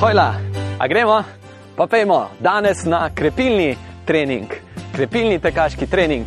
[0.00, 0.34] Hojla,
[0.78, 1.22] a gremo?
[1.76, 4.44] Pa pojmo danes na krepilni trening,
[4.92, 6.26] krepilni tekaški trening.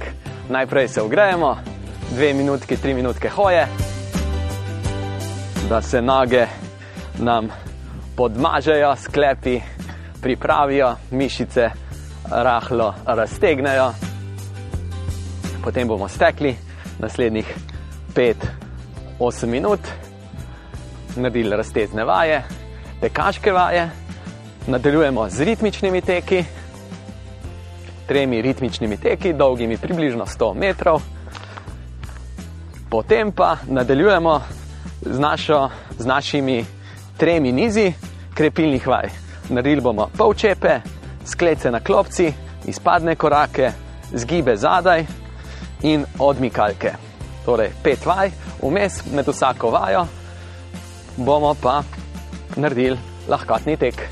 [0.50, 1.58] Najprej se ugrajemo,
[2.16, 3.68] dve minutki, tri minutke hoje,
[5.70, 6.48] da se noge
[7.20, 7.52] nam
[8.16, 9.62] podmažejo, sklepi
[10.22, 11.70] pripravijo, mišice
[12.32, 13.92] rahlo raztegnejo.
[15.64, 16.56] Potem bomo stekli
[17.00, 17.56] naslednjih
[19.20, 19.80] 5-8 minut,
[21.16, 22.44] naredili raztezne vaje,
[23.02, 23.90] tekaške vaje,
[24.68, 26.44] nadaljujemo z ritmičnimi teki,
[28.08, 31.02] tremi ritmičnimi teki, dolgimi približno 100 metrov.
[32.90, 34.42] Potem pa nadaljujemo
[35.02, 36.66] z, našo, z našimi
[37.18, 37.94] tremi nizi
[38.34, 39.10] krepilnih vaj.
[39.50, 40.80] Naredili bomo polčepe,
[41.26, 42.34] sklece na klopci,
[42.66, 43.72] izpadne korake,
[44.14, 45.06] zgibe zadaj
[45.82, 46.94] in odmikalke.
[47.46, 50.08] Torej, pet vaj, vmes med vsako vajo
[51.20, 51.84] bomo pa
[52.56, 54.10] naredili lahkotni tek.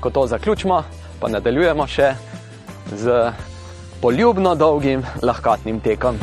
[0.00, 0.82] Ko to zaključimo,
[1.20, 2.14] pa nadaljujemo še
[2.94, 3.32] z
[4.00, 6.18] poljubno dolgim lahkotnim tekom.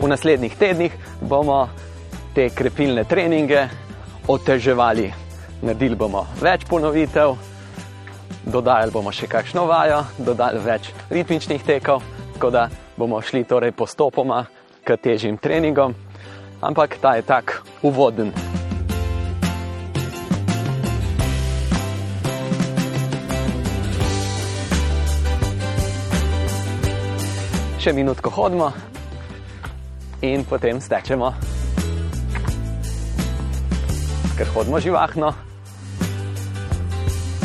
[0.00, 1.68] V naslednjih tednih bomo
[2.34, 3.68] te krepilne treninge
[4.28, 5.12] oteževali.
[5.62, 7.36] Naredili bomo več ponovitev,
[8.44, 12.02] dodajali bomo še kakšno vajo, dodali več ritmičnih tekov,
[12.34, 14.44] tako da bomo šli torej postopoma
[14.84, 15.94] k težjim treningom,
[16.64, 18.32] ampak ta je tak uvoden.
[27.84, 28.72] Še minutko hodimo
[30.24, 31.34] in potem stečemo.
[34.34, 35.34] Ker hodimo živahno,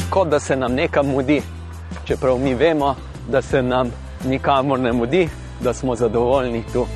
[0.10, 1.42] kot da se nam nekam mudi,
[2.08, 2.96] čeprav mi vemo,
[3.28, 3.92] da se nam
[4.24, 5.28] nikamor ne mudi,
[5.60, 6.88] da smo zadovoljni tu.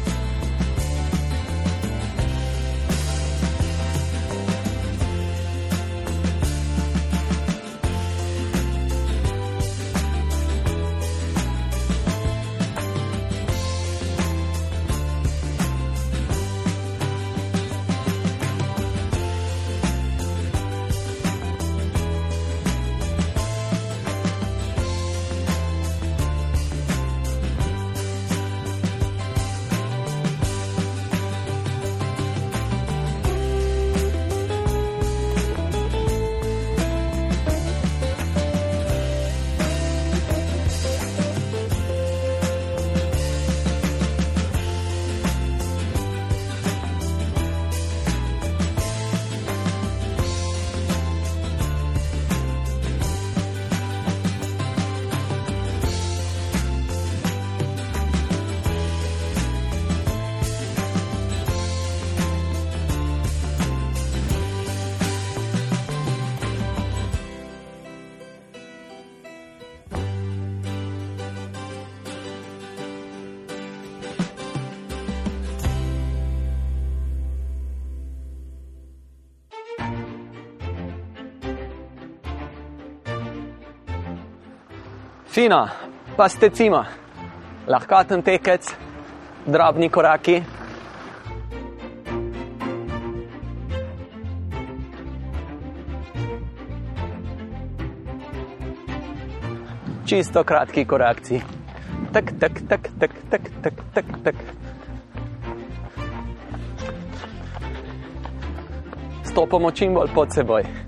[85.34, 85.66] Fino,
[86.14, 86.86] pa ste cima,
[87.66, 88.70] lahkoten tekec,
[89.50, 90.46] drobni koraki.
[100.06, 101.42] Čisto kratki korakci.
[102.14, 104.36] Tak, tak, tak, tak, tak, tak, tak, tak.
[109.26, 110.83] Stopamo čim bolj pod seboj.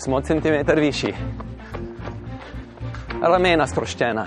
[0.00, 1.14] Smo centimeter višji,
[3.22, 4.26] ramena sproščena.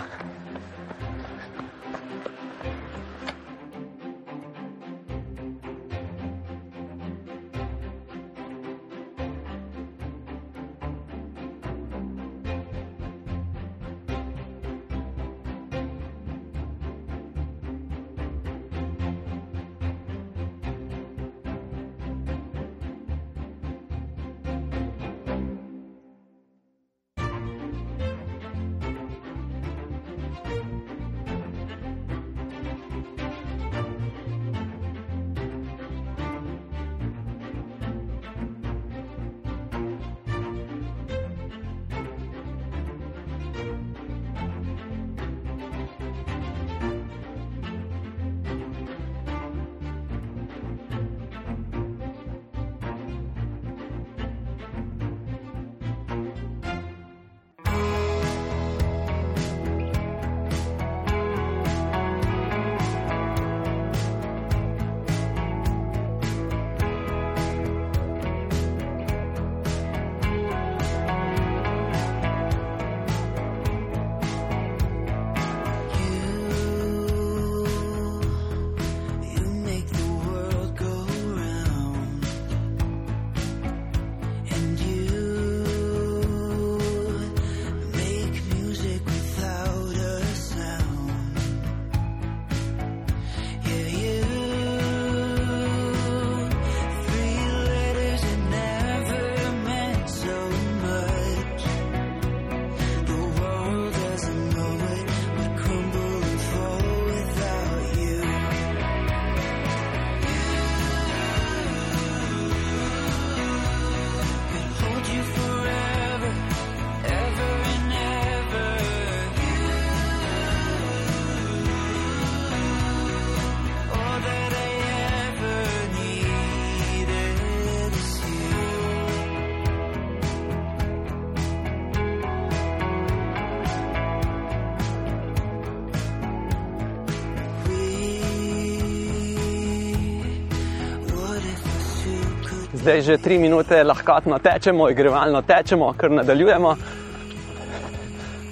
[142.83, 146.75] Zdaj že tri minute lahkotno tečemo, igrevalno tečemo, kar nadaljujemo.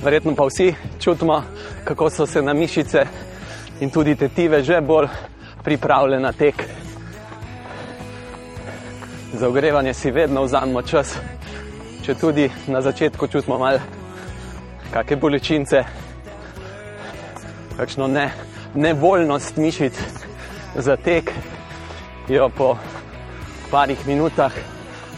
[0.04, 1.44] Verjetno pa vsi čutimo,
[1.84, 3.04] kako so se na mišice
[3.80, 5.08] in tudi tetive že bolj
[5.64, 6.64] pripravljene na tek.
[9.34, 11.18] Za ogrevanje si vedno vzamemo čas,
[12.06, 13.84] če tudi na začetku čutimo malo
[14.94, 15.84] kakšne bolečince,
[17.78, 18.32] kakšno ne,
[18.76, 20.00] nevoljnost mišic
[20.76, 21.34] za tek,
[22.30, 22.78] jo po
[23.72, 24.52] parih minutah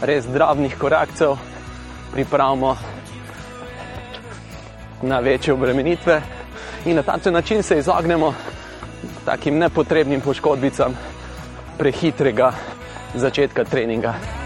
[0.01, 1.37] res drobnih korakcev
[2.13, 2.77] pripravimo
[5.01, 6.21] na večje obremenitve
[6.85, 8.33] in na ta način se izognemo
[9.25, 10.93] takim nepotrebnim poškodbicam
[11.77, 12.51] prehitrega
[13.15, 14.42] začetka treninga.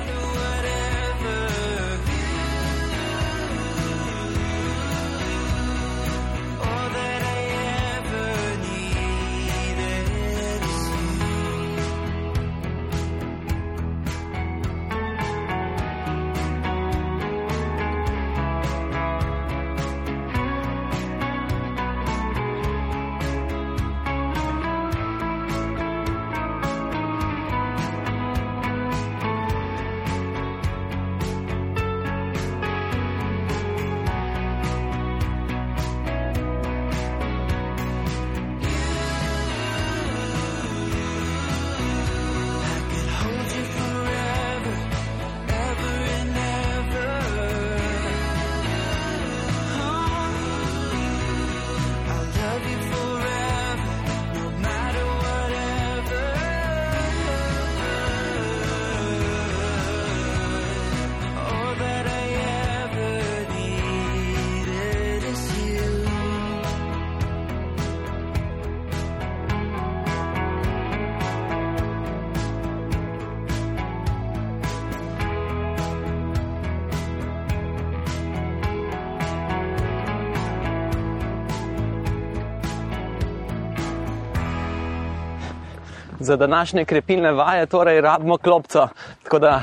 [86.28, 88.88] Za današnje krepilne vaje, torej rabimo klopco.
[89.24, 89.62] Tako da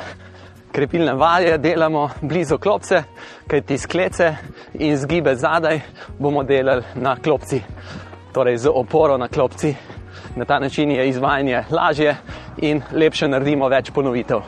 [0.73, 3.03] krepilne vaje delamo blizu klopce,
[3.47, 4.37] kaj ti sklece
[4.75, 5.81] in zgibe zadaj
[6.19, 7.61] bomo delali na klopci,
[8.33, 9.75] torej z oporo na klopci.
[10.37, 12.17] Na ta način je izvajanje lažje
[12.57, 14.41] in lepše naredimo več ponovitev.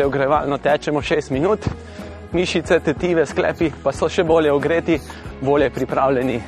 [0.00, 1.60] Že ogrevalno tečemo 6 minut,
[2.32, 4.96] mišice, tetive, sklepi pa so še bolje ogreti,
[5.44, 6.40] bolje pripravljeni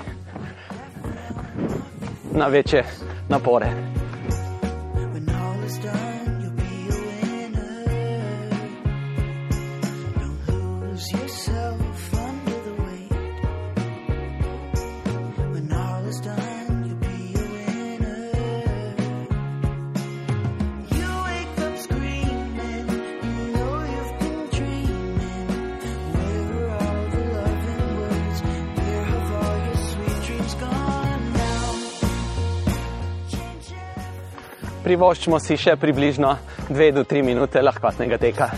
[2.33, 2.81] na večje
[3.29, 4.01] napore.
[34.93, 36.35] Privoščimo si še približno
[36.69, 38.53] 2 do 3 minute lahkotnega teka.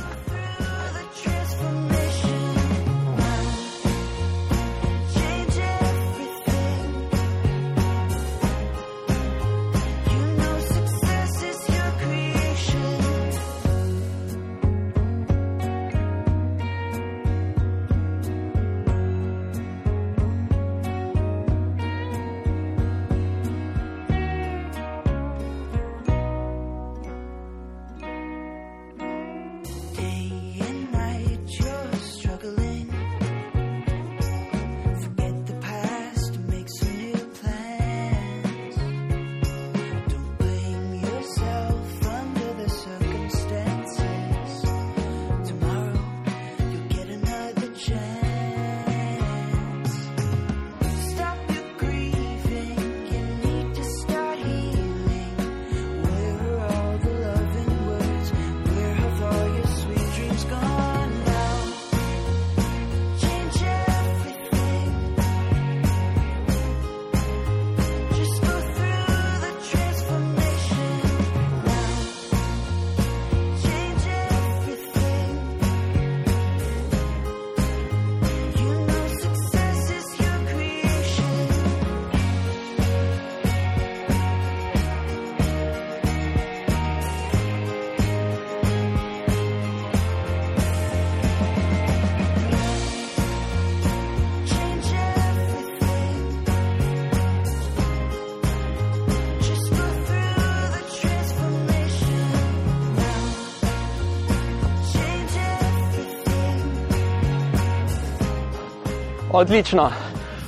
[109.34, 109.88] Odlično.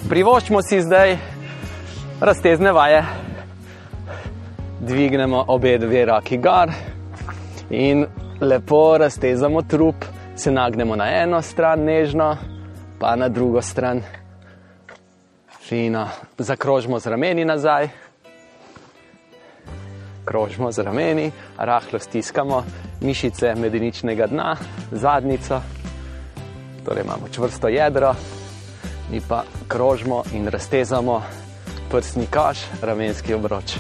[0.09, 1.17] Privoščimo si zdaj
[2.21, 3.01] raztezne vaje.
[4.81, 6.71] Dvignemo obe dve roki gor
[7.71, 8.05] in
[8.41, 12.37] lepo raztezamo trup, se nagnemo na eno stran, nežno,
[13.01, 14.05] pa na drugo stran.
[15.67, 16.07] Fino,
[16.39, 17.89] zakrožimo z rameni nazaj,
[20.25, 22.63] krožimo z rameni, rahlo stiskamo
[23.01, 24.57] mišice medeničnega dna,
[24.93, 25.61] zadnico,
[26.85, 28.15] torej imamo čvrsto jedro,
[29.11, 31.23] mi pa krožimo in raztezamo
[31.91, 33.77] prsni koš, ramenski obroč.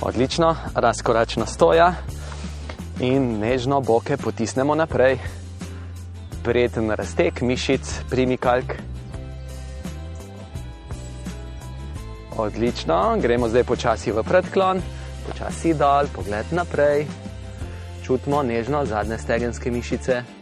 [0.00, 1.94] Odlično, razkoračno stoja
[3.00, 5.18] in nežno boke potisnemo naprej.
[6.44, 8.72] Prijeten raztek mišic, primikalk.
[12.36, 14.82] Odlično, gremo zdaj počasi v predklon,
[15.26, 17.06] počasi dol, pogled naprej.
[18.02, 20.41] Čutimo nežno zadnje stegenske mišice.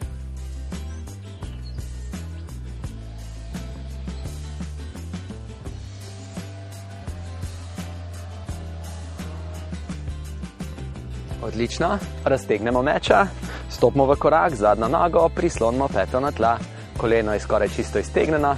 [11.51, 13.27] Odlično, raztegnemo meča,
[13.71, 16.59] stopimo v korak, zadnjo nogo, prislonimo peto na tla,
[16.99, 18.57] koleno je skoraj čisto iztegnjeno.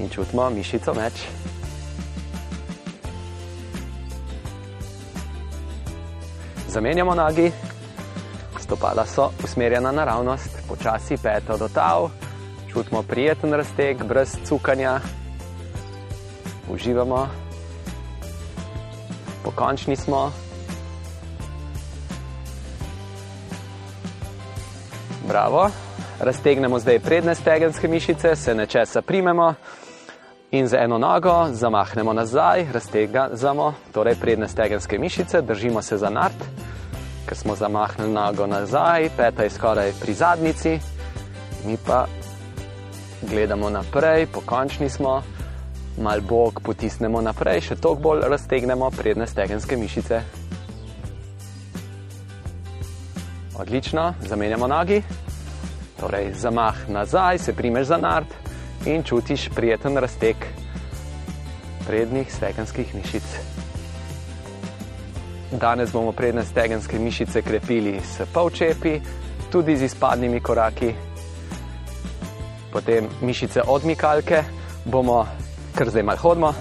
[0.00, 1.12] In čutimo mišico meč.
[6.68, 7.52] Zamenjamo nogi,
[8.58, 12.10] stopala so usmerjena naravnost, počasi peto do tav,
[12.72, 15.00] čutimo prijeten razteg, brez cukanja,
[16.70, 17.28] uživamo,
[19.44, 20.43] pokončni smo.
[25.34, 25.70] Bravo.
[26.20, 29.54] Raztegnemo zdaj prednje stegenske mišice, se nečesa primemo
[30.50, 36.44] in z eno nogo zamahnemo nazaj, raztegamo torej prednje stegenske mišice, držimo se za nart,
[37.26, 40.78] ker smo zamahnili nogo nazaj, peta je skoraj pri zadnici,
[41.66, 42.06] mi pa
[43.22, 45.22] gledamo naprej, pokončni smo,
[45.98, 50.22] mal bok potisnemo naprej, še toliko bolj raztegnemo prednje stegenske mišice.
[53.58, 55.02] Odlično, zamenjamo nogi.
[56.04, 58.26] Torej, zamah nazaj, se primeš za nard
[58.86, 60.36] in čutiš prijeten raztek
[61.86, 63.22] prednjih stegenskih mišic.
[65.60, 69.00] Danes bomo prednje stegenske mišice krepili s polčepi,
[69.52, 70.92] tudi z izpadnimi koraki.
[72.72, 74.42] Potem mišice odmikalke
[74.84, 75.24] bomo,
[75.74, 76.52] kar zdaj malo hodimo,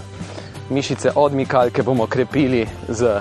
[0.69, 3.19] mišice odmikalke bomo krepili z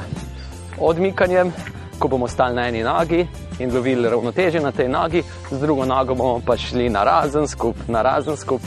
[0.79, 1.53] odmikanjem,
[1.99, 3.27] ko bomo stali na eni nogi
[3.59, 7.77] in lovili ravnoteže na tej nogi, z drugo nogo bomo pa šli na razen skup,
[7.89, 8.63] na razen skup,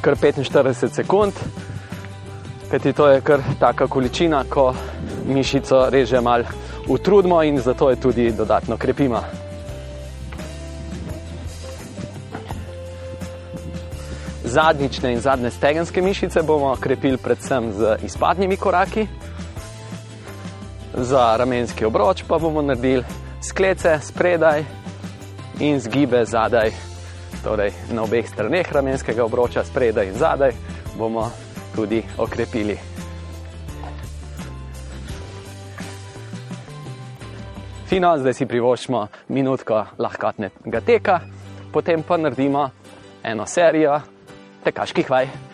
[0.00, 1.32] kar 45 sekund.
[2.70, 4.74] Kajti to je kar taka količina, ko
[5.26, 6.44] mišico reže mal
[6.88, 9.22] utrudimo in zato je tudi dodatno krepimo.
[14.44, 19.06] Zadnjične in zadnje stegenske mišice bomo krepili predvsem z izpadnimi koraki.
[21.00, 23.04] Za ramenski obroč pa bomo naredili
[23.42, 24.64] sklece spredaj
[25.60, 26.70] in zgibe zadaj,
[27.44, 30.50] torej na obeh straneh ramenskega obroča, spredaj in zadaj,
[30.98, 31.30] bomo
[31.76, 32.78] tudi okrepili.
[37.86, 41.20] Fino, zdaj si privoščimo minutko lahkotnega teka,
[41.72, 42.70] potem pa naredimo
[43.22, 44.00] eno serijo
[44.64, 45.47] tekaških vaj.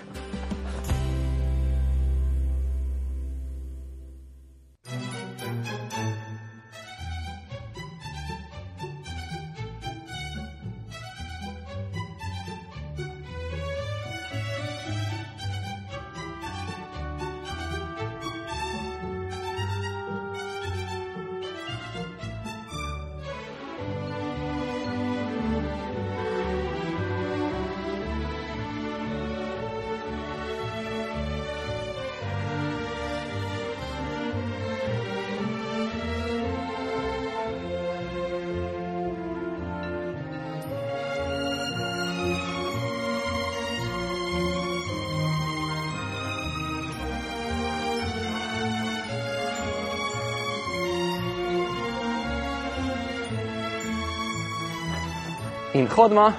[56.04, 56.32] Hodimo.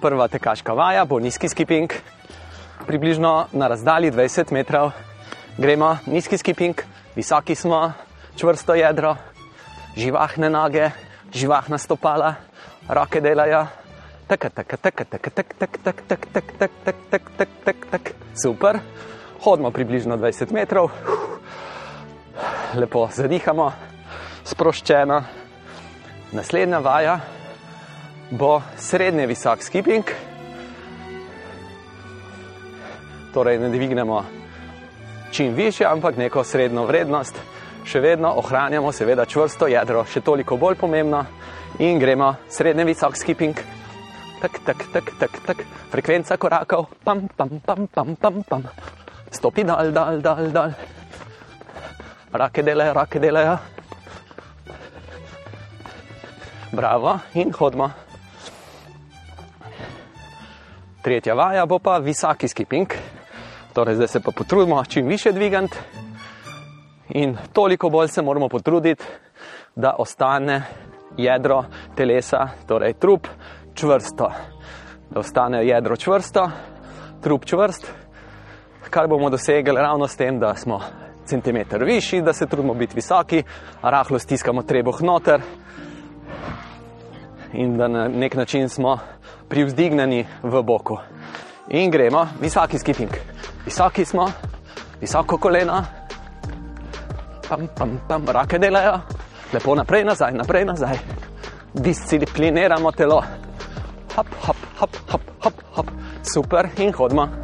[0.00, 1.92] Prva tekaška vaja bo nizki skipping,
[2.88, 4.92] približno na razdalji 20 metrov.
[5.60, 6.80] Gremo nizki skipping,
[7.16, 7.92] visoki smo,
[8.36, 9.16] čvrsto jedro,
[9.96, 10.88] živahne noge,
[11.36, 12.34] živahna stopala,
[12.88, 13.66] roke delajo.
[14.26, 17.76] Tak, tak, tak, tak, tak, tak, tak, tak, tak, tak, tak, tak, tak, tak, tak,
[17.90, 18.02] tak.
[18.32, 18.80] Super.
[19.44, 20.88] Hodimo približno 20 metrov,
[22.72, 23.68] lepo zadihamo,
[24.48, 25.43] sproščeno.
[26.34, 27.20] Naslednja vaja
[28.30, 30.04] bo srednje visok skipping.
[33.34, 34.24] Torej, ne dvignemo
[35.30, 37.38] čim više, ampak neko srednjo vrednost.
[37.84, 41.22] Še vedno ohranjamo, seveda, čvrsto jedro, še toliko bolj pomembno,
[41.78, 43.54] in gremo srednje visok skipping.
[44.42, 45.62] Tak, tak, tak, tak, tak.
[45.92, 48.66] Frekvenca korakov, pam, pam, pam, pam, pam, pam.
[49.30, 50.74] Stopi dal, dal, dal, dal.
[52.32, 53.73] Rake delajo, rake delajo.
[56.74, 57.90] Bravo in hodimo.
[61.02, 62.90] Tretja vaja bo pa visoki skipping.
[63.72, 65.76] Torej, zdaj se pa potrudimo čim više dvigati
[67.08, 69.04] in toliko bolj se moramo potruditi,
[69.76, 70.62] da ostane
[71.16, 71.64] jedro
[71.96, 73.26] telesa, torej trup,
[73.74, 74.30] čvrsto.
[75.10, 76.50] Da ostane jedro čvrsto,
[77.22, 77.92] trup čvrst,
[78.90, 80.80] kar bomo dosegli ravno s tem, da smo
[81.24, 83.42] centimeter višji, da se trudimo biti visoki,
[83.82, 85.42] rahlo stiskamo trebuh noter
[87.54, 88.98] in da na nek način smo
[89.48, 90.98] privzdignjeni v boku.
[91.68, 93.10] In gremo, visoki skipping.
[93.64, 94.30] Visoki smo,
[95.00, 95.84] visoko koleno,
[97.48, 98.98] pam, pam, pam, rake delajo,
[99.52, 100.98] lepo naprej, nazaj, naprej, nazaj.
[101.74, 103.22] Discipliniramo telo.
[104.16, 105.86] Hop, hop, hop, hop, hop, hop.
[106.22, 107.43] super in hodimo.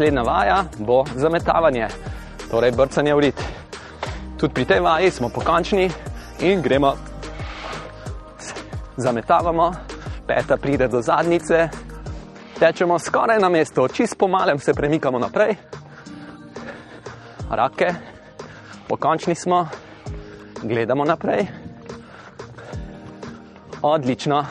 [0.00, 1.88] Naslednja vaja bo zametavanje,
[2.50, 3.40] torej brcanje v rit.
[4.40, 5.90] Tudi pri tej vaji smo pokončni
[6.40, 6.94] in gremo,
[8.96, 9.72] zametavamo,
[10.26, 11.68] peta pride do zadnice,
[12.56, 15.52] tečemo skoraj na mestu, čist po malem se premikamo naprej,
[17.50, 17.92] rake,
[18.88, 19.68] pokončni smo,
[20.62, 21.44] gledamo naprej.
[23.82, 24.46] Odlično,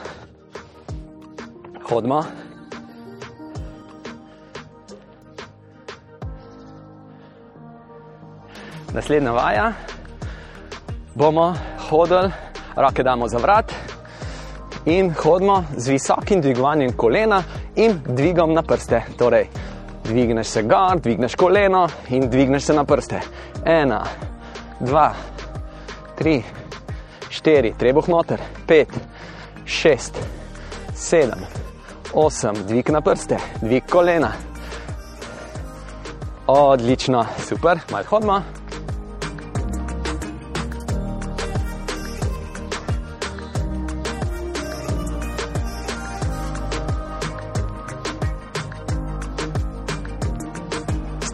[1.90, 2.49] hodimo.
[8.94, 9.74] Naslednja vaja,
[11.16, 11.54] bomo
[11.90, 12.32] hodili,
[12.76, 13.74] roke damo za vrat
[14.86, 17.44] in hodimo z visokim dvigovanjem kolena
[17.76, 19.02] in dvigom na prste.
[19.18, 19.48] Torej,
[20.04, 23.22] dvigneš se gor, dvigneš koleno in dvigneš se na prste.
[23.66, 24.04] Ena,
[24.80, 25.14] dva,
[26.18, 26.44] tri,
[27.30, 28.90] štiri, trebuh noter, pet,
[29.66, 30.18] šest,
[30.96, 31.46] sedem,
[32.14, 34.32] osem, dvig na prste, dvig kolena.
[36.48, 38.42] Odlično, super, malo hodimo.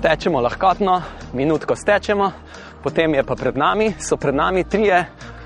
[0.06, 1.02] Tečemo lahkotno,
[1.34, 2.32] minutko stečemo,
[2.84, 5.00] potem je pa pred nami, so pred nami trije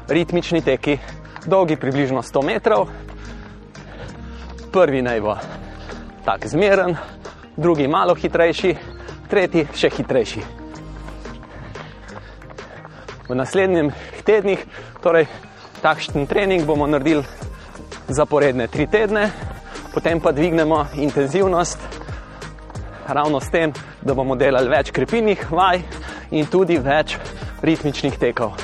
[0.07, 0.97] ritmični teki,
[1.45, 2.89] dolgi približno 100 metrov.
[4.71, 5.37] Prvi naj bo
[6.25, 6.97] tak zmeren,
[7.55, 8.75] drugi malo hitrejši,
[9.31, 10.43] tretji še hitrejši.
[13.29, 13.95] V naslednjih
[14.27, 14.65] tednih,
[14.99, 15.29] torej
[15.79, 17.23] takšen trening bomo naredili
[18.11, 19.29] zaporedne tri tedne,
[19.95, 21.79] potem pa dvignemo intenzivnost
[23.07, 25.81] ravno s tem, da bomo delali več krepilnih vaj
[26.31, 27.17] in tudi več
[27.61, 28.55] ritmičnih tekov.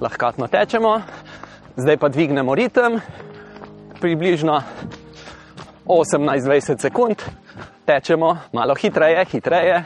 [0.00, 1.00] Lahko tečemo,
[1.76, 3.00] zdaj pa dvignemo ritem,
[4.00, 4.60] približno
[5.86, 7.22] 18-20 sekund,
[7.84, 9.84] tečemo malo hitreje, hitreje,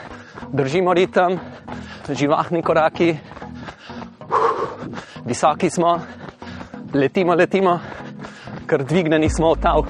[0.53, 1.39] držimo ritem,
[2.09, 3.17] živahni koraki,
[5.25, 6.01] visoki smo,
[6.95, 7.79] letimo, letimo,
[8.67, 9.87] ker dvigneni smo v tav.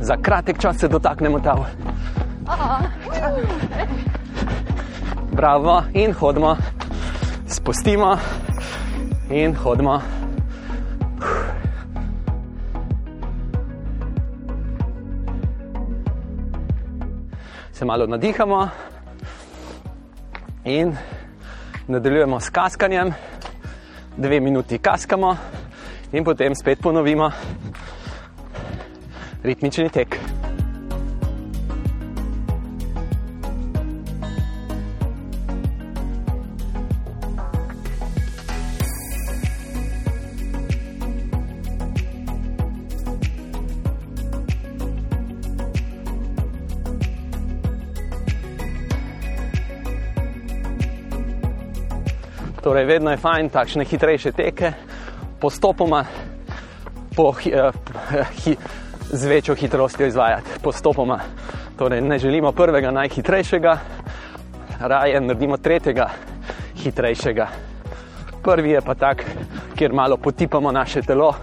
[0.00, 1.64] Za kratek čas se dotaknemo tav.
[5.32, 5.82] Bravo.
[5.94, 6.56] In hodimo,
[7.46, 8.16] spustimo.
[9.30, 10.00] In hodimo.
[17.72, 18.91] Se malo nadihamo
[20.64, 20.96] in
[21.88, 23.14] nadaljujemo s kaskanjem,
[24.16, 25.36] dve minuti kaskamo
[26.12, 27.30] in potem spet ponovimo
[29.42, 30.41] ritmični tek.
[52.62, 54.72] Torej, vedno je fajn takšne hitrejše teke,
[55.40, 56.04] postopoma
[57.16, 57.50] po, hi,
[58.44, 58.54] hi,
[59.10, 61.18] z večjo hitrostjo izvajati, postopoma.
[61.78, 63.78] Torej, ne želimo prvega najhitrejšega,
[64.80, 66.06] raje naredimo tretjega
[66.76, 67.48] hitrejšega.
[68.42, 69.24] Prvi je pa tak,
[69.74, 71.34] kjer malo potipamo naše telo,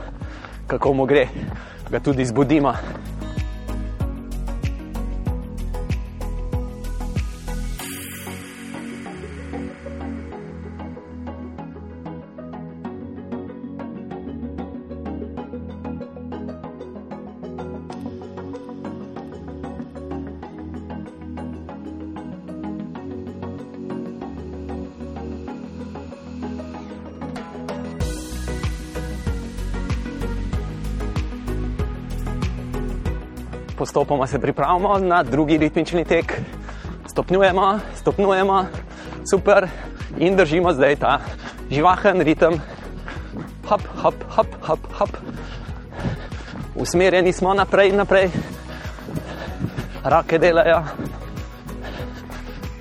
[0.68, 1.28] kako mu gre,
[1.90, 2.74] ga tudi zbudimo.
[33.90, 36.42] Postopoma se pripravljamo na drugi ritmični tek.
[37.08, 38.66] Stopnjujemo, stopnjujemo,
[39.32, 39.68] super
[40.18, 41.20] in držimo zdaj ta
[41.72, 42.54] živahen ritem.
[43.68, 45.10] Hop, hop, hop, hop, hop.
[46.76, 48.30] Usmerjeni smo naprej in naprej,
[50.04, 50.84] roke delajo.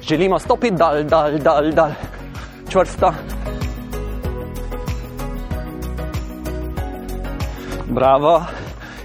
[0.03, 1.91] Želimo stopiti dal, dal, dal, dal,
[2.69, 3.13] čvrsto.
[7.87, 8.43] Bravo,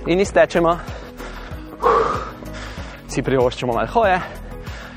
[0.07, 0.92] in iztečemo
[3.13, 4.15] si privoščimo malo hoje,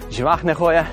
[0.09, 0.85] živahne hoje.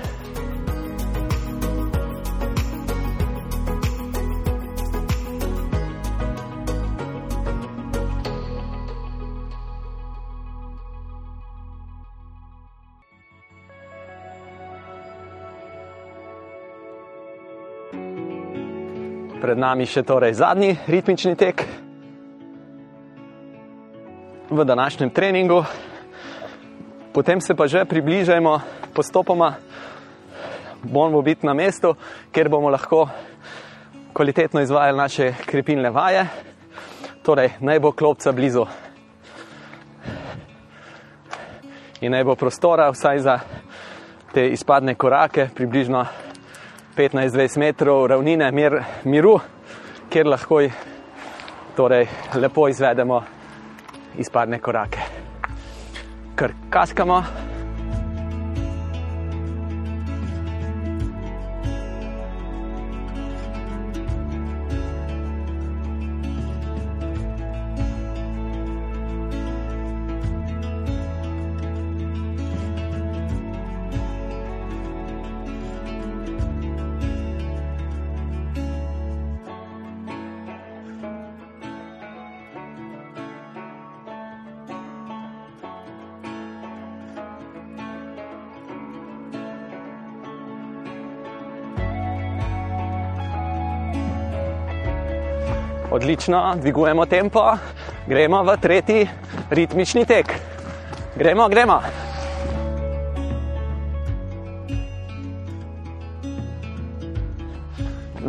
[19.40, 21.64] Pred nami še torej zadnji ritmični tek
[24.52, 25.64] v današnjem treningu
[27.14, 28.60] potem se pa že približajmo
[28.94, 29.54] postopoma,
[30.82, 31.94] bomo biti na mestu,
[32.32, 33.08] kjer bomo lahko
[34.12, 36.26] kvalitetno izvajali naše krepilne vaje.
[37.22, 38.66] Torej, naj bo klopca blizu.
[42.00, 43.38] In naj bo prostora vsaj za
[44.34, 46.04] te izpadne korake, približno
[46.96, 49.38] 15-20 metrov ravnine mir, miru,
[50.10, 50.60] kjer lahko
[51.76, 53.22] torej, lepo izvedemo
[54.18, 55.23] izpadne korake
[56.34, 57.22] kar kaskamo.
[96.04, 97.40] Odlično, dvigujemo tempo,
[98.06, 99.06] gremo v tretji
[99.50, 100.34] ritmični tek.
[101.16, 101.78] Gremo, gremo.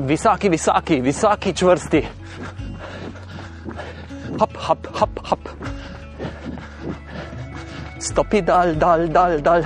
[0.07, 2.05] Visoki, visoki, visoki, čvrsti.
[4.39, 5.39] Hop, hop, hop, hop.
[7.99, 9.63] Stopi dal, dal, dal, dal.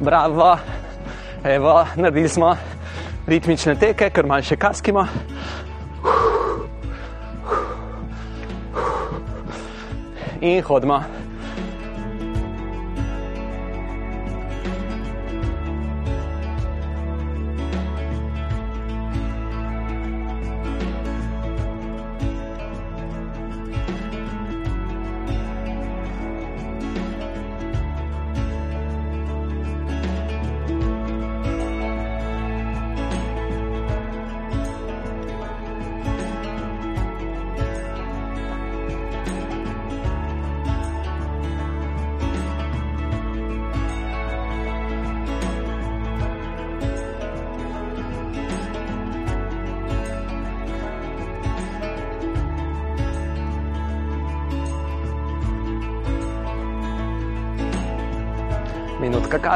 [0.00, 0.56] Bravo,
[1.44, 2.56] evo, naredili smo
[3.26, 5.06] ritmične teke, ker malo še kaskimo.
[10.44, 11.13] In hodimo.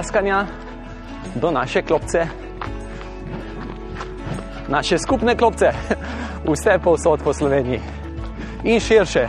[0.08, 0.46] Kaskanja
[1.34, 2.26] do naše klopce,
[4.68, 5.72] naše skupne klopce,
[6.48, 7.80] vse povsod po Sloveniji
[8.64, 9.28] in širše.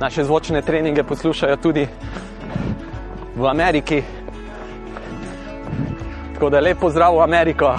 [0.00, 1.88] Naše zvočne treninge poslušajo tudi
[3.36, 4.02] v Ameriki.
[6.34, 7.72] Tako da lepo zdrav v Ameriko.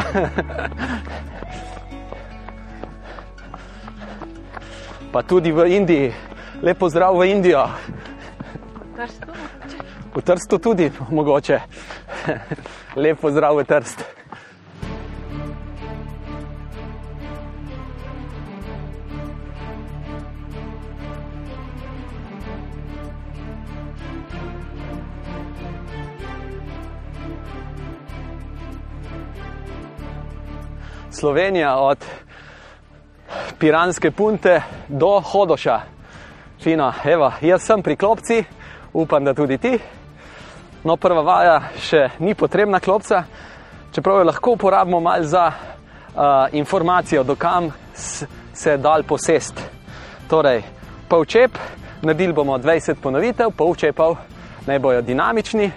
[5.14, 6.14] Pa tudi v Indiji,
[6.62, 7.70] lepo zdrav v Indijo
[10.16, 11.60] v Trstu tudi mogoče.
[12.96, 14.06] Lep pozdrav v Trst.
[31.20, 31.98] Slovenija od
[33.60, 35.80] piranske punte do Hodoša.
[36.64, 38.44] Fino, evo, jaz sem pri klopci,
[38.94, 39.99] upam, da tudi ti.
[40.84, 43.26] No, prva vaja še ni potrebna klopca,
[43.92, 47.68] čeprav jo lahko uporabimo malo za uh, informacijo, dokam
[48.54, 49.60] se je dal posest.
[50.30, 50.64] Torej,
[51.10, 51.58] polčep,
[52.02, 54.16] naredili bomo 20 ponovitev, polčepov
[54.68, 55.72] naj bojo dinamični.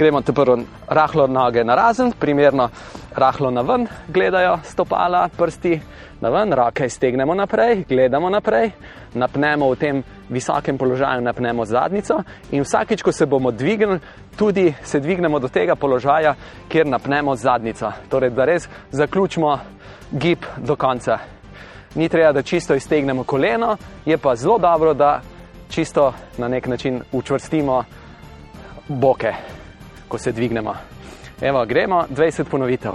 [0.00, 0.56] Gremo te prvo
[0.88, 2.68] rahlo noge na razen, primerno
[3.16, 5.80] rahlo na ven, gledajo stopala, prsti
[6.20, 8.70] na ven, roke iztegnemo naprej, gledamo naprej,
[9.14, 14.00] napnemo v tem visokem položaju, napnemo zadnico in vsakič, ko se bomo dvignili,
[14.36, 16.34] tudi se dvignemo do tega položaja,
[16.68, 17.92] kjer napnemo zadnico.
[18.08, 19.58] Torej, da res zaključimo
[20.12, 21.18] gib do konca.
[21.94, 25.20] Ni treba, da čisto iztegnemo koleno, je pa zelo dobro, da
[25.68, 27.84] čisto na nek način učvrstimo
[28.88, 29.59] boke,
[30.10, 30.74] ko se dvignemo.
[31.40, 32.92] Evo, gremo 20 ponovitev.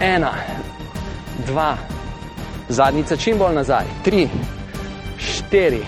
[0.00, 0.32] Ena,
[1.46, 1.76] dva,
[2.68, 4.28] zadnjica čim bolj nazaj, tri,
[5.18, 5.80] štiri,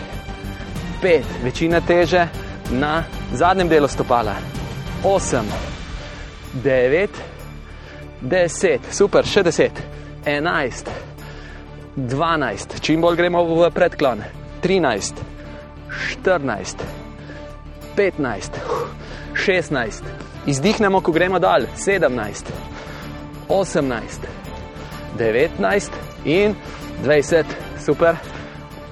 [1.03, 2.27] pet, večina teže
[2.71, 4.35] na zadnjem delu stopala,
[5.05, 5.47] osem,
[6.65, 7.11] devet,
[8.21, 9.83] deset, super, še deset,
[10.27, 10.91] enajst,
[11.97, 14.25] dvanajst, čim bolj gremo v predklon,
[14.65, 15.23] trinajst,
[16.01, 16.83] štirinajst,
[17.97, 18.59] petnajst,
[19.35, 20.05] šestnajst,
[20.47, 22.53] izdihnemo, ko gremo dal, sedemnajst,
[23.49, 24.27] osemnajst,
[25.19, 25.93] devetnajst
[26.25, 26.55] in
[27.03, 27.47] dvajset,
[27.85, 28.17] super,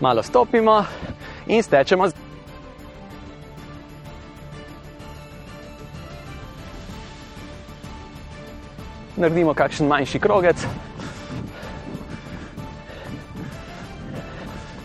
[0.01, 0.85] malo stopimo
[1.47, 2.09] in stečemo.
[9.17, 10.67] Naredimo kakšen manjši krogec.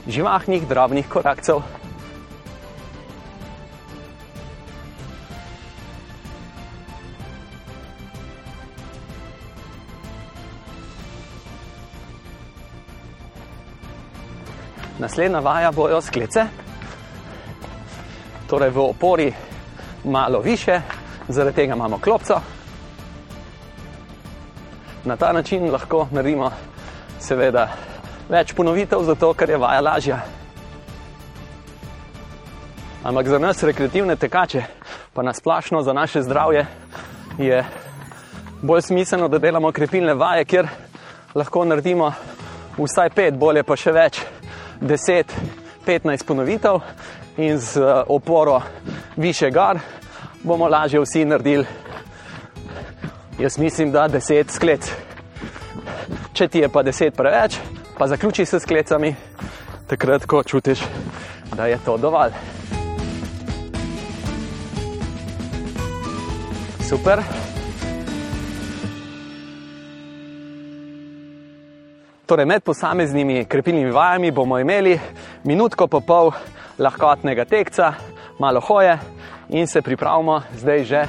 [0.07, 1.61] Živahnih, drobnih korakcev.
[15.13, 16.45] Naslednja vaja bojo sklece,
[18.49, 19.33] torej v opori
[20.03, 20.81] malo više,
[21.27, 22.39] zaradi tega imamo klopco.
[25.05, 26.49] Na ta način lahko naredimo,
[27.19, 27.67] seveda,
[28.29, 30.19] več ponovitev, zato ker je vaja lažja.
[33.03, 34.63] Ampak za nas, rekreativne tekače,
[35.13, 36.65] pa nasplošno za naše zdravje,
[37.37, 37.65] je
[38.61, 40.67] bolj smiselno, da delamo krepilne vaje, kjer
[41.35, 42.13] lahko naredimo
[42.77, 44.25] vsaj pet, bolje pa še več
[44.83, 46.79] 10-15 ponovitev
[47.37, 48.61] in z eh, oporo
[49.15, 49.79] više gar
[50.43, 51.65] bomo lažje vsi naredili.
[53.39, 54.91] Jaz mislim, da 10 sklec.
[56.33, 57.57] Če ti je pa 10 preveč,
[57.97, 59.15] pa zaključi se s klecami,
[59.87, 60.79] takrat, ko čutiš,
[61.55, 62.31] da je to dovolj.
[66.89, 67.52] Super.
[72.25, 74.99] Torej, med posameznimi krepilnimi vajami bomo imeli
[75.43, 76.31] minutko pa pol
[76.79, 77.93] lahkotnega tekca,
[78.39, 78.97] malo hoje
[79.49, 81.01] in se pripravimo zdaj že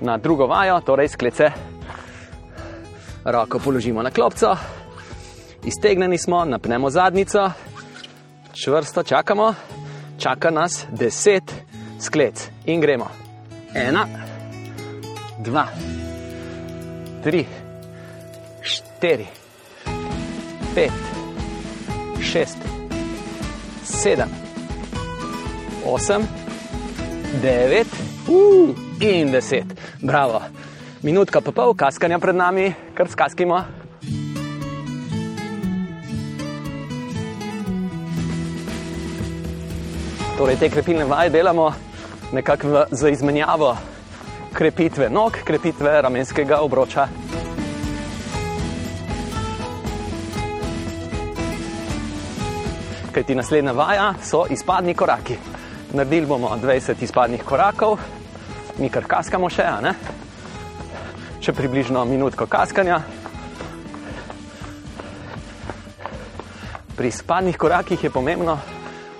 [0.00, 1.50] na drugo vajo, torej sklece.
[3.24, 4.56] Roko položimo na klopco,
[5.64, 7.50] iztegnjeni smo, napnemo zadnico,
[8.52, 9.54] čvrsto čakamo,
[10.18, 11.52] čaka nas deset
[12.00, 13.08] sklec in gremo.
[13.74, 14.06] Ena,
[15.38, 15.66] dva,
[17.22, 17.46] tri,
[18.62, 19.41] štiri
[20.74, 20.92] pet,
[22.20, 22.58] šest,
[23.84, 24.28] sedem,
[25.84, 26.24] osem,
[27.42, 27.88] devet
[28.28, 29.68] uh, in deset.
[30.00, 30.40] Bravo.
[31.02, 33.58] Minutka pa pol, kaskanja pred nami, kar skaskimo.
[40.38, 41.72] Torej, te krepilne vaje delamo
[42.32, 43.76] nekako za izmenjavo
[44.52, 47.08] krepitve nog, krepitve ramenskega obroča.
[53.12, 55.36] Kajti naslednja vaja so izpadni koraki.
[55.92, 57.98] Naredili bomo 20 izpadnih korakov,
[58.78, 59.92] mi kar kaskamo še, ne?
[61.42, 63.00] še približno minutko kaskanja.
[66.96, 68.58] Pri izpadnih korakih je pomembno,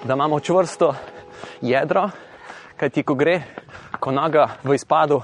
[0.04, 0.94] da imamo čvrsto
[1.60, 2.08] jedro,
[2.76, 3.40] kajti ko gre,
[4.00, 5.20] ko noga v izpadu,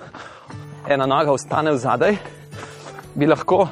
[0.89, 2.19] ena noga ostane v zadaj,
[3.15, 3.65] bi lahko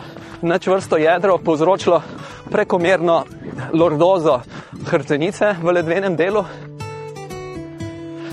[0.46, 2.02] nečvrsto jedro povzročilo
[2.50, 3.24] prekomerno
[3.72, 4.40] lordozo
[4.86, 6.44] hrbtenice v ledvenem delu,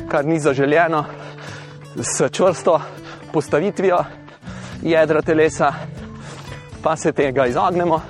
[0.07, 1.05] kar ni zaželjeno
[1.95, 2.81] s čvrsto
[3.33, 3.97] postavitvijo
[4.81, 5.73] jedra telesa,
[6.83, 8.01] pa se tega izognemo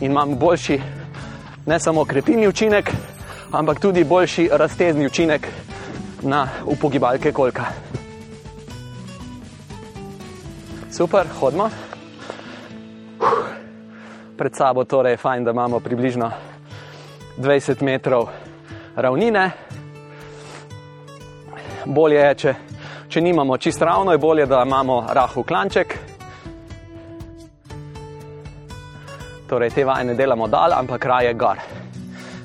[0.00, 0.80] in imamo boljši,
[1.66, 2.90] ne samo krepilni učinek,
[3.52, 5.48] ampak tudi boljši raztezni učinek
[6.22, 7.64] na upogibalke kolka.
[10.90, 11.70] Super, hodimo.
[14.36, 16.30] Pred sabo torej je fajn, da imamo približno
[17.38, 18.28] 20 metrov
[18.96, 19.50] ravnine.
[21.84, 22.54] Bolje je, če,
[23.08, 25.98] če nimamo čist ravno, je bolje, da imamo rahu klanček.
[29.48, 31.60] Torej, te vaje ne delamo dal, ampak raje gor.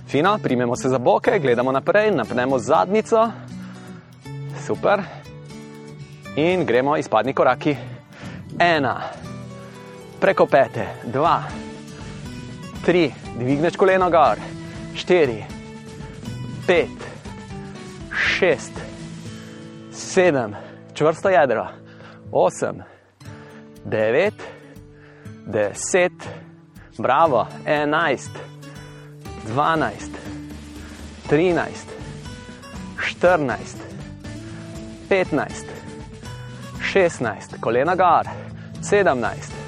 [0.07, 3.31] Fino, primemo se za boke, gledamo naprej, napnemo zadnico.
[4.65, 5.01] Super.
[6.35, 7.75] In gremo izpadni koraki.
[8.59, 8.95] Ena,
[10.21, 11.43] preko pete, dva,
[12.85, 14.37] tri, dvigneš koleno gor,
[14.95, 15.43] štiri,
[16.67, 17.05] pet,
[18.13, 18.71] šest,
[19.91, 20.53] sedem,
[20.93, 21.65] čvrsto jedro,
[22.31, 22.83] osem,
[23.83, 24.43] devet,
[25.45, 26.29] deset,
[26.97, 28.37] bravo, enajst,
[29.47, 30.11] dvanajst,
[31.29, 31.87] trinajst,
[32.97, 33.77] štirinajst,
[35.09, 35.73] petnajst,
[36.91, 38.29] šestnajst, kolena gor,
[38.81, 39.60] sedemnajst.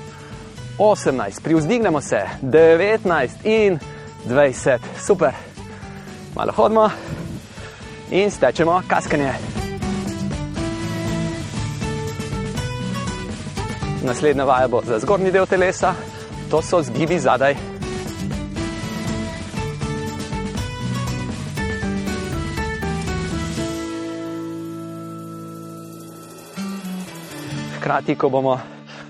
[0.83, 3.79] 18, privzdignemo se, 19 in
[4.27, 5.31] 20, super.
[6.35, 6.89] Malo hodimo
[8.11, 9.33] in stečemo kaskanje.
[14.03, 15.93] Naslednja vaja bo za zgornji del telesa,
[16.51, 17.55] to so zgibi zadaj.
[27.77, 28.59] Hkrati, ko bomo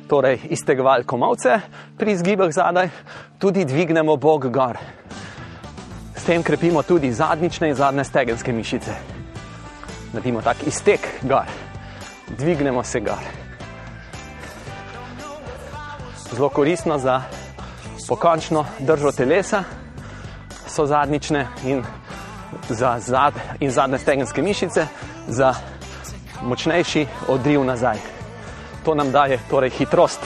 [0.08, 1.60] torej iztegovali komovce
[1.98, 2.90] pri zgibah zadaj,
[3.40, 4.78] tudi dvignemo bog gor.
[6.16, 8.92] S tem krepimo tudi zadnjične in zadnje stegenske mišice.
[10.14, 11.50] Naredimo tak iztek gor,
[12.38, 13.24] dvignemo se gor.
[16.34, 17.22] Zelo koristno za
[18.08, 19.64] pokončno držo telesa
[20.68, 21.84] so zadnjične in,
[22.70, 24.88] za zad, in zadnje stegenske mišice
[25.28, 25.54] za
[26.42, 28.13] močnejši odriv nazaj.
[28.84, 30.20] To nam daje torej hitrost,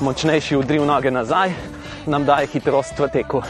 [0.00, 1.52] močnejši udriv noge nazaj,
[2.06, 3.40] nam daje hitrost v teku.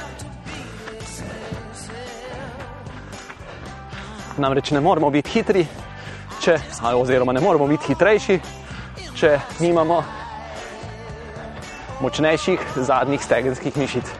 [4.38, 5.66] Namreč ne moramo biti hitri,
[6.38, 6.60] če,
[6.94, 8.38] oziroma ne moramo biti hitrejši,
[9.18, 9.98] če nimamo
[12.06, 14.14] močnejših zadnjih stegenskih mišic.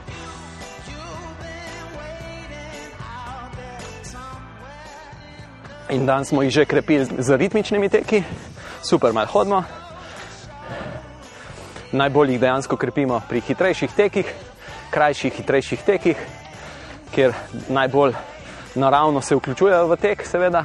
[5.94, 8.24] In dan smo jih že krepili z ritmičnimi teki,
[8.82, 9.86] super, malo hodimo.
[11.97, 14.32] Najbolj jih dejansko krepimo pri hitrejših tekih,
[14.90, 16.16] krajših, hitrejših tekih,
[17.14, 17.32] kjer
[17.68, 18.12] najbolj
[18.74, 20.64] naravno se vključujejo v tek, seveda.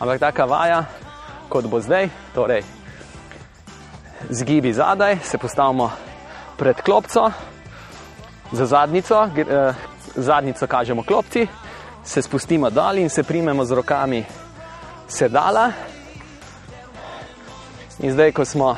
[0.00, 0.84] Ampak taka vaja,
[1.48, 2.62] kot bo zdaj, torej
[4.28, 5.90] zgibi zadaj, se postavimo
[6.58, 7.30] pred klopco,
[8.52, 9.74] za zadnico, eh,
[10.16, 11.46] zadnico kažemo klopci,
[12.04, 14.24] se spustimo dol in se primemo z rokami
[15.08, 15.72] sedala.
[17.98, 18.76] In zdaj, ko smo,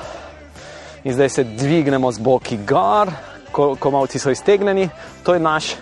[1.04, 3.10] in zdaj se dvignemo z boki gor,
[3.52, 4.88] ko komovci so iztegnjeni,
[5.22, 5.74] to je naš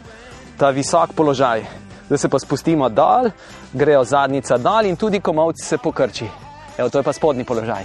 [0.59, 1.65] ta visok položaj.
[2.07, 3.31] Zdaj se pa spustimo dol,
[3.73, 6.27] grejo zadnica dol in tudi komovci se pokrči.
[6.79, 7.85] Evo, to je pa spodnji položaj.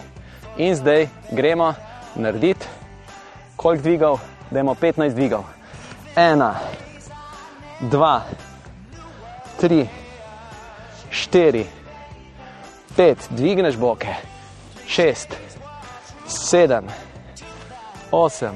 [0.58, 1.74] In zdaj gremo
[2.16, 2.66] narediti,
[3.56, 4.20] koliko dvigov,
[4.52, 5.44] da imamo 15 dvigov.
[6.16, 6.56] Ena,
[7.80, 8.22] dva,
[9.60, 9.88] tri,
[11.10, 11.66] štiri,
[12.96, 14.16] pet, dvigneš boke,
[14.88, 15.36] šest,
[16.28, 16.88] sedem,
[18.16, 18.56] osem,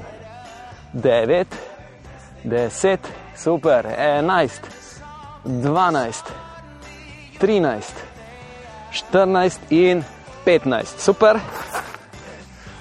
[0.94, 1.48] devet,
[2.44, 3.00] deset,
[3.36, 4.62] super, enajst,
[5.44, 6.32] dvanajst,
[7.40, 7.96] trinajst,
[8.92, 10.04] štirinajst in
[10.46, 11.40] petnajst, super.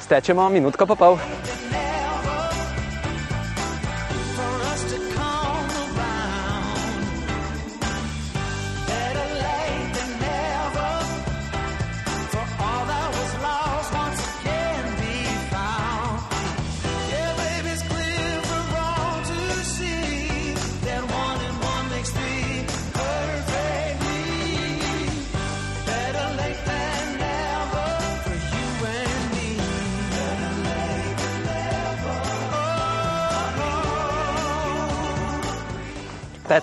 [0.00, 1.18] Stečemo minutko pa pol.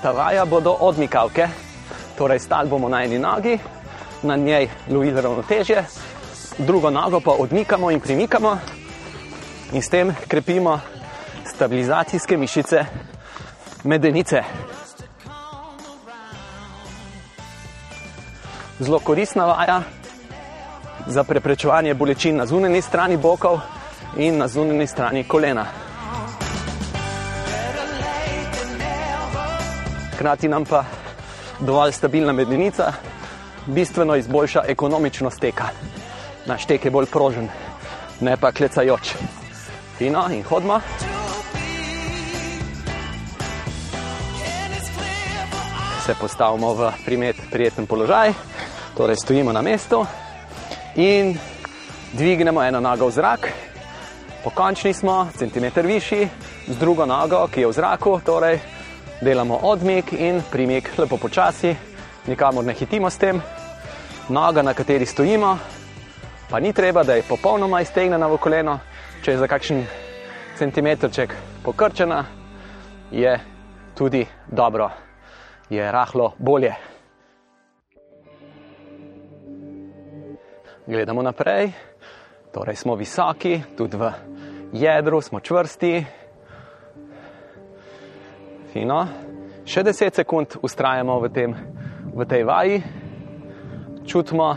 [0.06, 1.48] Peta vaja bodo odmikavke,
[2.18, 3.58] torej stali bomo na eni nogi,
[4.24, 5.84] na njej lovili ravnotežje,
[6.58, 8.58] drugo nogo pa odmikamo in premikamo
[9.74, 10.80] in s tem krepimo
[11.46, 12.86] stabilizacijske mišice
[13.84, 14.44] medenice.
[18.80, 19.82] Zelo koristna vaja
[21.08, 23.60] za preprečevanje bolečin na zunanji strani bokov
[24.18, 25.66] in na zunanji strani kolena.
[30.16, 30.84] hkrati nam pa
[31.60, 32.94] dovolj stabilna medenica,
[33.66, 35.64] bistveno izboljša ekonomičnost teka.
[36.46, 37.50] Naš tek je bolj prožen,
[38.22, 39.14] ne pa klecajoč.
[39.98, 40.80] Fino in hodimo.
[46.06, 48.34] Se postavimo v primet, prijeten položaj,
[48.98, 50.06] torej stojimo na mestu
[50.96, 51.38] in
[52.14, 53.52] dvignemo eno nogo v zrak.
[54.44, 56.30] Pokončni smo, centimeter višji,
[56.68, 58.60] z drugo nogo, ki je v zraku, torej
[59.22, 61.76] delamo odmik in primik, lepo počasi,
[62.28, 63.42] nikamor ne hitimo s tem.
[64.30, 65.58] Noga, na kateri stojimo,
[66.50, 68.80] pa ni treba, da je popolnoma iztegnjena v koleno,
[69.24, 69.86] če je za kakšen
[70.58, 72.26] centimetrček pokrčena,
[73.12, 73.40] je
[73.96, 74.90] tudi dobro,
[75.70, 76.74] je rahlo bolje.
[80.88, 81.72] Gledamo naprej,
[82.54, 84.12] torej smo visoki, tudi v
[84.74, 86.25] jedru smo čvrsti.
[88.76, 89.06] Fino.
[89.64, 91.54] Še 10 sekund ustrajamo v, tem,
[92.12, 92.82] v tej vaji,
[94.04, 94.50] čutimo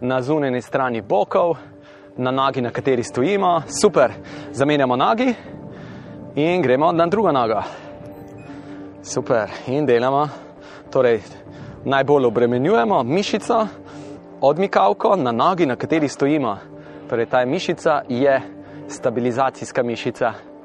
[0.00, 1.52] na zunanji strani bokov,
[2.16, 4.14] na nogi, na kateri stojimo, super,
[4.56, 5.28] zamenjamo nogi
[6.40, 7.60] in gremo na drugo nogo.
[9.04, 10.24] Super, in delamo.
[10.88, 11.20] Torej,
[11.84, 13.60] najbolj obremenjujemo mišico,
[14.40, 16.56] odmikavko na nogi, na kateri stojimo.
[17.12, 18.40] Torej, ta mišica je
[18.88, 20.55] stabilizacijska mišica.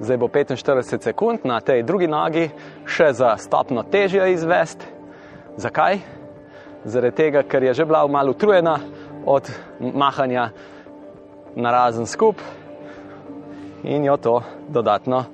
[0.00, 2.50] Zdaj bo 45 sekund na tej drugi nogi,
[2.84, 4.84] še za stopno težje izvesti.
[5.56, 5.98] Zakaj?
[6.84, 8.78] Zaradi tega, ker je že bila malo utrujena
[9.26, 9.48] od
[9.80, 10.50] mahanja
[11.56, 12.36] na razen skup
[13.82, 15.24] in jo to dodatno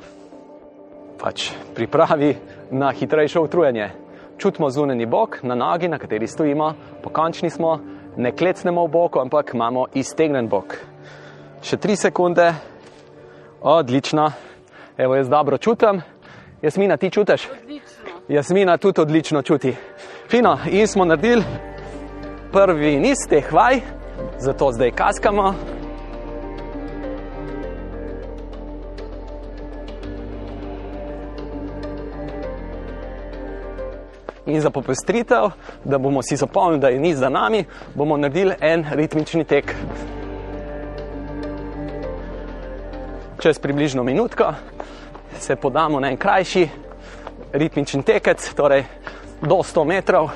[1.18, 2.36] pač pripravi
[2.70, 3.90] na hitrejše utrujenje.
[4.38, 7.78] Čutimo zunani bok na nogi, na kateri stojimo, pokončni smo,
[8.16, 10.76] ne klecnemo v bok, ampak imamo iztegnen bok.
[11.62, 12.54] Še tri sekunde,
[13.62, 14.30] odlično,
[15.02, 16.00] evo jaz dobro čutim,
[16.62, 17.48] Jasmina, ti čutiš?
[18.28, 19.74] Jasmina tudi odlično čuti.
[20.30, 21.44] Fino, in smo naredili
[22.52, 23.80] prvi niz teh vaj,
[24.38, 25.54] zato zdaj kaskamo.
[34.46, 35.50] In za popestritev,
[35.84, 39.74] da bomo si zapomnili, da je niz za nami, bomo naredili en ritmični tek.
[43.42, 44.54] Čez približno minutko
[45.38, 46.68] se podamo na en krajši
[47.52, 48.84] ritmični tekec, torej
[49.40, 50.30] do 100 metrov,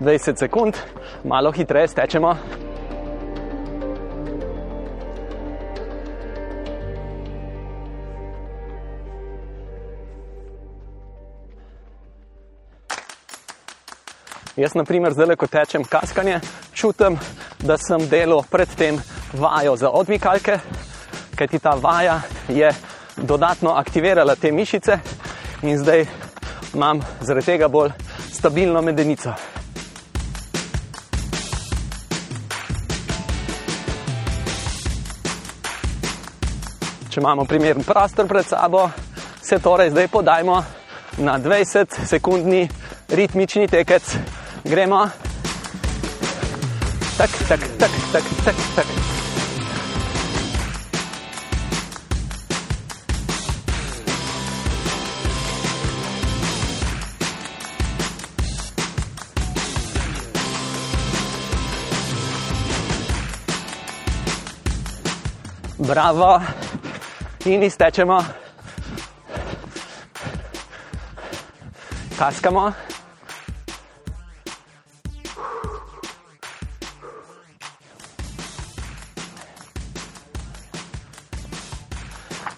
[0.00, 0.76] 20 sekund,
[1.24, 2.34] malo hitreje stečemo.
[14.56, 16.40] Jaz, na primer, zdaj, ko tečem kaskanje,
[16.72, 17.16] čutim,
[17.64, 19.00] da sem delal predtem
[19.32, 20.58] vajo za odmikalke,
[21.40, 22.74] kajti ta vaja je
[23.16, 24.98] dodatno aktivirala te mišice
[25.62, 26.06] in zdaj
[26.74, 27.90] imam zaradi tega bolj
[28.32, 29.32] stabilno medenico.
[37.10, 38.90] Če imamo primeren prostor pred sabo,
[39.42, 40.64] se torej zdaj podajmo
[41.18, 42.68] na 20 sekundni
[43.08, 44.16] ritmični tekec.
[44.64, 45.08] Gremo.
[47.16, 49.09] Tak, tak, tak, tak, tak, tak.
[65.90, 66.40] Bravo,
[67.44, 68.24] in iztečemo,
[72.18, 72.72] kaskamo.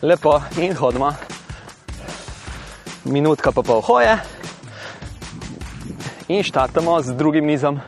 [0.02, 0.42] Lepo.
[0.60, 1.14] In hodimo,
[3.04, 4.18] minutka pa pol hoje.
[6.28, 7.80] In štartamo z drugim nizom.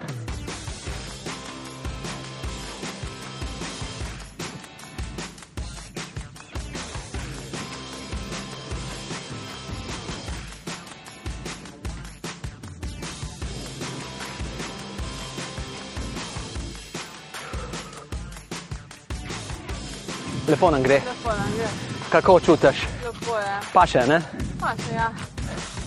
[20.54, 20.94] Lepo nam gre.
[20.94, 21.66] Lepo nam gre.
[22.10, 22.86] Kako čutiš?
[23.04, 23.54] Lepo je.
[23.74, 24.20] Pa še ne?
[24.60, 25.08] Pa še ja.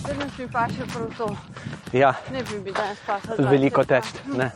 [0.04, 1.28] Danes mi pa še prav to.
[1.96, 3.40] Ja, Ne bi bi danes pasal.
[3.48, 4.04] veliko teč.
[4.36, 4.50] Ne.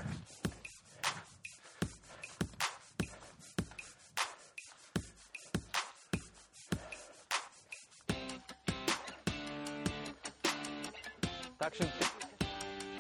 [11.59, 11.87] Takšen,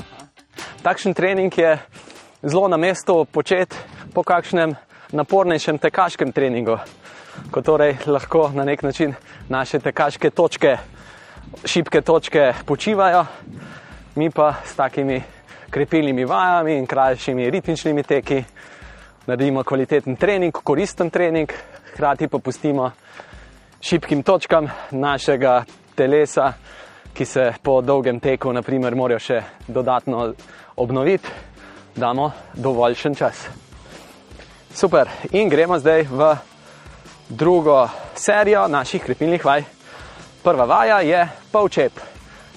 [0.00, 0.22] Aha.
[0.82, 1.78] Takšen trening je
[2.42, 3.76] zelo na mestu početi
[4.14, 4.76] po kakšnem
[5.12, 6.78] napornejšem tekaškem treningu,
[7.50, 9.14] ko torej lahko na nek način
[9.48, 10.76] naše tekaške točke,
[11.64, 13.24] šibke točke počivajo,
[14.14, 15.22] mi pa s takimi
[15.70, 18.44] krepilnimi vajami in krajšimi ritmičnimi teki
[19.26, 21.52] naredimo kvaliteten trening, koristen trening,
[21.92, 22.90] hkrati pa pustimo
[23.80, 25.64] šibkim točkam našega
[25.94, 26.52] telesa,
[27.14, 30.32] ki se po dolgem teku, naprimer, morajo še dodatno
[30.76, 31.28] obnoviti,
[31.96, 33.46] damo dovoljšen čas.
[34.74, 36.30] Super, in gremo zdaj v
[37.28, 39.64] drugo serijo naših krepilnih vaj.
[40.42, 41.92] Prva vaja je polčep,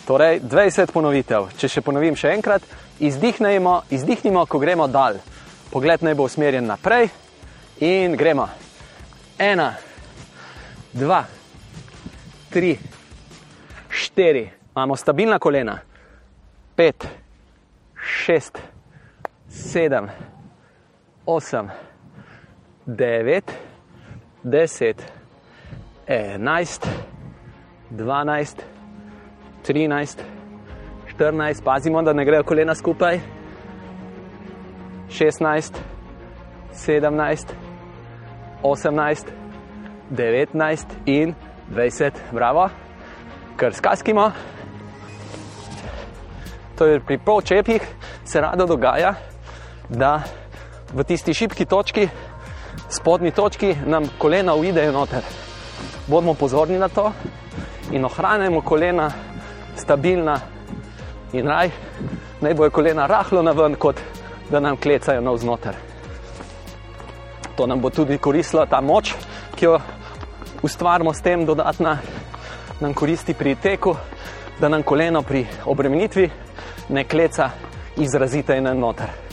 [0.08, 1.50] torej 20 ponovitev.
[1.58, 2.64] Če še ponovim še enkrat,
[3.00, 5.20] izdihnemo, izdihnimo, ko gremo dal.
[5.72, 7.10] Pogled naj bo usmerjen naprej
[7.86, 8.48] in gremo.
[9.38, 9.74] Ena,
[10.94, 11.26] dva,
[12.50, 12.78] tri,
[13.90, 15.76] štiri, imamo stabilna kolena,
[16.76, 17.08] pet,
[18.00, 18.58] šest,
[19.50, 20.08] sedem,
[21.26, 21.70] osem,
[22.86, 23.52] devet,
[24.46, 25.02] deset,
[26.08, 26.88] enajst,
[27.90, 28.62] dvanajst,
[29.66, 30.24] trinajst,
[31.08, 33.20] štirinajst, pazimo, da ne grejo kolena skupaj,
[35.10, 35.82] šestnajst,
[36.72, 37.56] sedemnajst,
[38.64, 39.34] osemnajst,
[40.10, 41.34] devetnajst in
[41.70, 42.70] dvajset, bravo,
[43.58, 44.32] kar skaskimo.
[46.78, 47.82] To je pri polčepih
[48.26, 49.14] se rado dogaja,
[49.90, 50.22] da
[50.94, 52.10] v tisti šibki točki,
[52.90, 55.24] spodnji točki, nam kolena uidejo noter.
[56.08, 57.12] Bodimo pozorni na to
[57.92, 59.12] in ohranjamo kolena
[59.76, 60.40] stabilna
[61.34, 61.70] in raj,
[62.42, 64.02] naj bojo kolena rahlo na ven, kot
[64.50, 65.76] da nam klecajo navznoter.
[67.58, 69.14] To nam bo tudi koristila ta moč,
[69.56, 69.80] ki jo
[70.62, 71.98] ustvarjamo s tem, dodatna
[72.80, 73.96] nam koristi pri teku,
[74.60, 76.30] da nam koleno pri obremenitvi
[76.90, 77.50] ne kleca
[77.98, 79.25] izrazito in noter.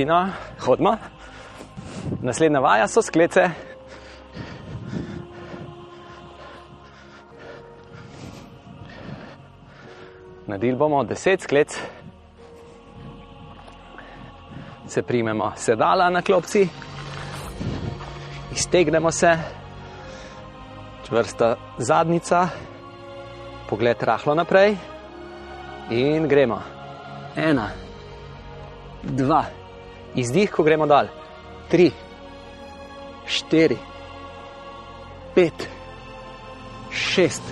[0.00, 0.28] Fino,
[0.66, 0.96] hodimo.
[2.22, 3.50] Naslednja vaja so sklece.
[10.46, 11.76] Naredili bomo 10 sklec,
[14.88, 16.68] se primemo sedala na klopci,
[18.52, 19.36] iztegnemo se,
[21.08, 22.48] čvrsta zadnica,
[23.68, 24.76] pogled rahlo naprej
[25.90, 26.62] in gremo.
[27.36, 27.68] Ena,
[29.02, 29.59] dva,
[30.14, 31.08] izdih, ko gremo dal.
[31.70, 31.90] Tri,
[33.26, 33.78] štiri,
[35.34, 35.68] pet,
[36.90, 37.42] šest,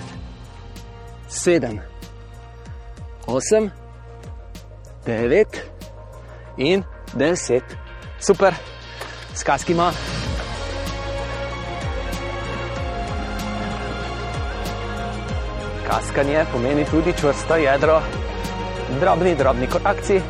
[1.27, 1.79] sedem,
[3.27, 3.71] osem,
[5.05, 5.63] devet
[6.57, 6.83] in
[7.13, 7.63] deset.
[8.19, 8.53] Super,
[9.35, 9.91] skaskima.
[15.87, 18.01] Kaskanje pomeni tudi čvrsto jedro,
[18.99, 20.21] drobni, drobni korakci.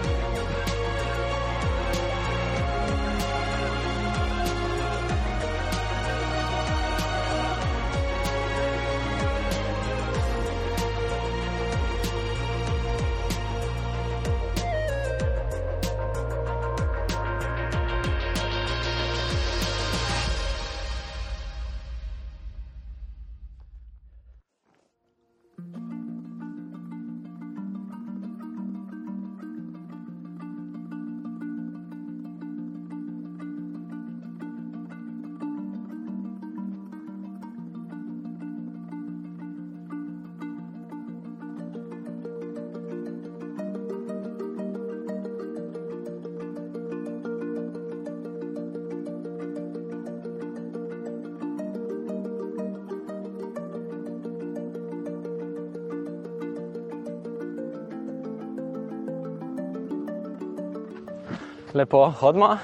[61.80, 62.58] Lepo hodimo.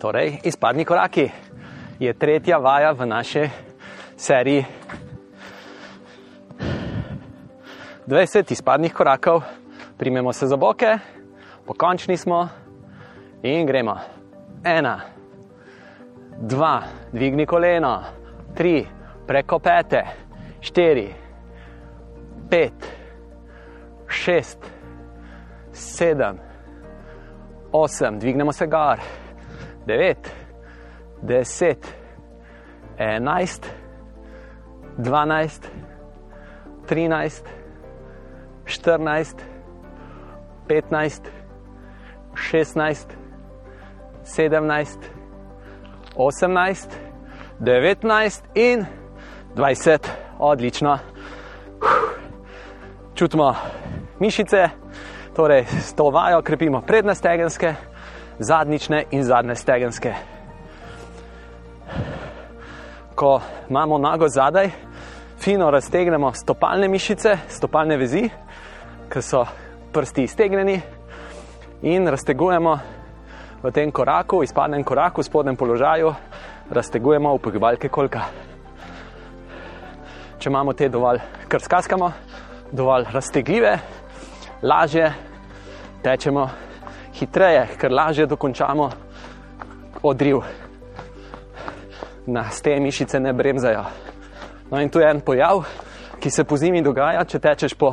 [0.00, 1.30] Torej, izpadni koraki
[2.00, 3.48] je tretja vaja v naši
[4.16, 4.64] seriji.
[8.06, 9.42] 20 izpadnih korakov,
[9.98, 10.98] primemo se za boke,
[11.66, 12.48] pokončni smo
[13.42, 13.96] in gremo.
[14.64, 15.00] Ena,
[16.40, 16.82] dva,
[17.12, 18.02] dvigni koleno,
[18.56, 18.86] tri,
[19.26, 20.04] preko pete,
[20.60, 21.08] štiri,
[22.50, 22.88] pet,
[24.08, 24.58] šest,
[25.72, 26.53] sedem,
[27.74, 29.00] osem, dvignemo se gor,
[29.86, 30.30] devet,
[31.22, 31.94] deset,
[32.98, 33.66] enajst,
[34.96, 35.70] dvanajst,
[36.86, 37.48] trinajst,
[38.64, 39.44] 14,
[40.68, 41.30] 15,
[42.34, 43.16] 16,
[44.24, 44.98] 17,
[46.16, 46.88] 18,
[47.60, 48.86] 19 in
[49.56, 50.08] 20.
[50.38, 50.98] Odlično.
[53.14, 53.54] Čutimo
[54.20, 54.68] mišice,
[55.34, 57.74] torej s to vajo krepimo prednje stegenske,
[58.38, 60.14] zadnjične in zadnje stegenske.
[63.14, 64.70] Ko imamo nago zadaj,
[65.38, 68.28] fino raztegnemo stopalne mišice, stopalne vezi,
[69.12, 69.44] ki so
[69.92, 70.80] prsti iztegnjeni,
[71.82, 72.78] in raztegujemo
[73.62, 76.14] v tem koraku, izpadnem koraku, spodnjem položaju,
[76.70, 78.22] raztegujemo upogibalke kolka.
[80.38, 82.10] Če imamo te dovolj, kar skaskamo,
[82.72, 83.78] dovolj raztegljive,
[84.64, 85.12] lažje
[86.02, 86.48] tečemo,
[87.12, 88.90] hitreje, ker lažje dokončamo
[90.02, 90.40] odriv.
[92.26, 93.84] Nas te mišice ne bremzajo.
[94.70, 95.64] No, in tu je en pojav,
[96.20, 97.92] ki se po zimi dogaja, če tečeš po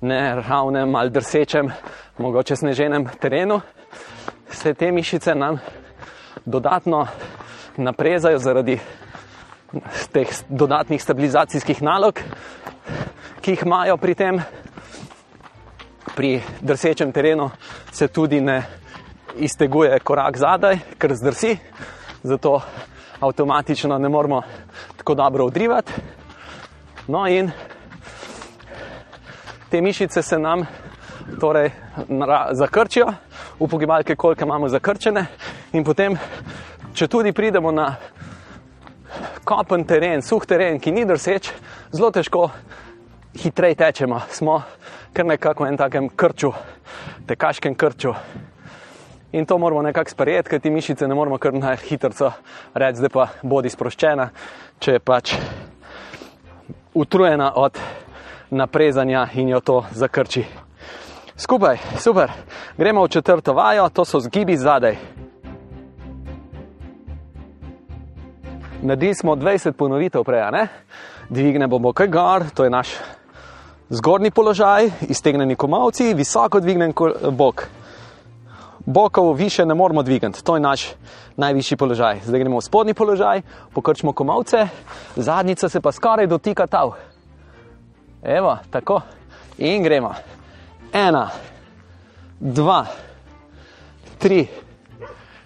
[0.00, 1.70] neravnem ali drsečem,
[2.18, 3.60] mogoče sneženem terenu,
[4.50, 5.58] se te mišice nam
[6.46, 7.06] dodatno
[7.76, 8.78] naprezajo zaradi
[10.12, 12.18] teh dodatnih stabilizacijskih nalog,
[13.40, 14.40] ki jih imajo pri tem.
[16.16, 17.50] Pri drsečem terenu
[17.92, 18.62] se tudi ne
[19.36, 21.56] izteguje korak zadaj, ker zdrsi,
[22.22, 22.60] zato
[23.20, 24.42] avtomatično ne moremo
[24.96, 25.92] tako dobro odrivati.
[27.06, 27.50] No, in
[29.70, 30.66] te mišice se nam
[31.40, 31.70] torej
[32.52, 33.12] zakrčijo,
[33.58, 35.26] upogibalke, koliko imamo zakrčene,
[35.72, 36.16] in potem,
[36.94, 37.94] če tudi pridemo na
[39.44, 41.50] kopen teren, suh teren, ki ni drseč,
[41.92, 42.48] zelo težko
[43.34, 44.20] hitreje tečemo.
[44.30, 44.62] Smo
[45.12, 46.52] kar nekako v enem takem krču,
[47.26, 48.14] tekaškem krču.
[49.32, 52.32] In to moramo nekako sprejeti, ker ti mišice ne moramo kar na hitro
[52.74, 54.30] reči, da pa bodi sproščena,
[54.78, 55.34] če je pač
[56.94, 57.78] utrujena od
[58.50, 60.44] naprezanja in jo to zakrči.
[61.36, 62.30] Skupaj, super.
[62.76, 64.96] Gremo v četrto vajo, to so zgibi zadaj.
[68.82, 70.66] Naredili smo 20 ponovitev prej, ne?
[71.28, 72.88] Dvignemo bok gor, to je naš
[73.90, 76.92] zgornji položaj, iztegnjeni komovci, visoko dvignen
[77.30, 77.66] bok.
[78.86, 80.88] Bokov više ne moramo dvigati, to je naš
[81.36, 82.20] najvišji položaj.
[82.24, 83.42] Zdaj gremo v spodnji položaj,
[83.74, 84.68] pokrčimo komovce,
[85.16, 86.92] zadnjica se pa skoraj dotika tav.
[88.22, 89.00] Evo, tako.
[89.58, 90.14] In gremo.
[90.92, 91.28] Ena,
[92.40, 92.86] dva,
[94.18, 94.46] tri,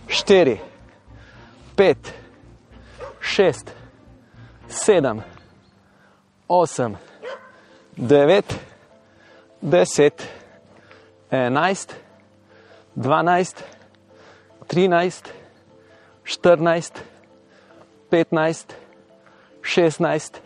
[0.08, 0.58] štiri,
[1.76, 2.14] pet,
[3.20, 3.72] šest,
[4.68, 5.22] sedem,
[6.48, 6.96] osem,
[7.96, 8.60] devet,
[9.60, 10.28] deset,
[11.30, 11.94] enajst,
[12.94, 13.64] dvanajst,
[14.66, 15.32] trinajst,
[16.24, 17.02] štirinajst,
[18.10, 18.74] petnajst,
[19.62, 20.40] šestnajst,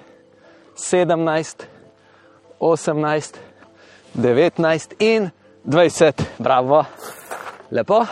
[0.77, 1.67] sedemnajst,
[2.61, 3.39] 18,
[4.15, 5.31] 19 in
[5.65, 6.25] 20.
[6.39, 6.85] Bravo,
[7.71, 8.07] lepo.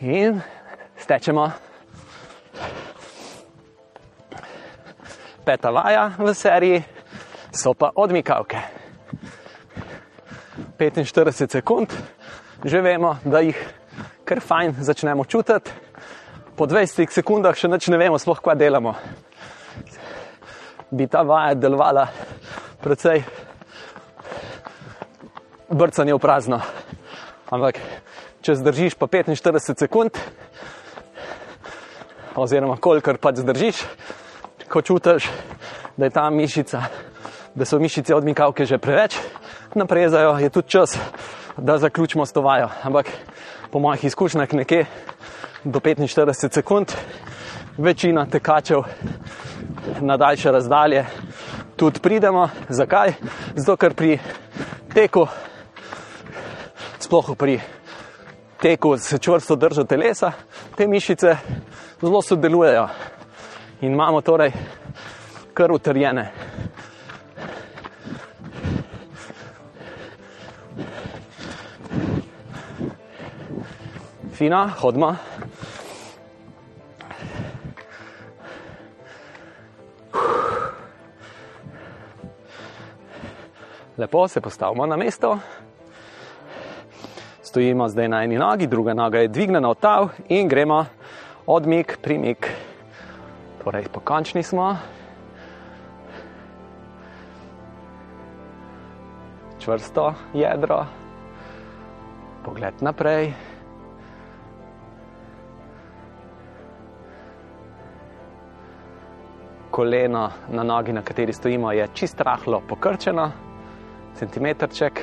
[0.00, 0.42] In
[0.98, 1.50] stečemo.
[5.44, 6.84] Peta vaja v seriji
[7.52, 8.58] so pa odmikavke.
[10.78, 11.92] 45 sekund,
[12.64, 13.56] že vemo, da jih
[14.24, 15.70] kar fajn začnemo čutiti,
[16.56, 18.94] po 20 sekundah še nič ne vemo, sploh kva delamo.
[20.92, 22.06] Bi ta vaja delovala
[22.84, 23.24] precej
[25.72, 26.60] brcanje v prazno.
[27.52, 27.80] Ampak,
[28.44, 30.16] če zdržiš pa 45 sekund,
[32.36, 33.84] oziroma kolikor pač zdržiš,
[34.68, 35.28] ko čutiš,
[35.96, 36.84] da je ta mišica,
[37.54, 39.16] da so mišice odmikavke že preveč
[39.74, 40.98] naprezajo, je tudi čas,
[41.56, 42.68] da zaključimo s to vajo.
[42.82, 43.06] Ampak
[43.70, 44.86] po mojih izkušnjah nekje
[45.64, 46.92] do 45 sekund,
[47.78, 48.82] večina tekačev
[50.00, 51.06] na daljše razdalje
[51.76, 52.48] tudi pridemo.
[52.68, 53.12] Zakaj?
[53.54, 54.18] Zato, ker pri
[54.94, 55.26] teku,
[56.98, 57.60] sploh pri
[58.62, 60.32] teku s čvrsto držo telesa,
[60.76, 61.36] te mišice
[62.00, 62.88] zelo sodelujejo
[63.80, 64.52] in imamo torej
[65.54, 66.30] kar utrjene.
[74.42, 75.16] Fina, hodma.
[83.98, 85.38] Lepo se postavimo na mesto.
[87.42, 90.86] Stojimo zdaj na eni nogi, druga noga je dvignjena od tav in gremo
[91.46, 92.50] odmik, primik.
[93.64, 94.76] Torej, pokončni smo.
[99.58, 100.86] Čvrsto jedro,
[102.44, 103.51] pogled naprej.
[109.72, 113.30] Koleno na nogi, na kateri stojimo, je čist rahlo pokrčeno
[114.14, 115.00] centimetrček.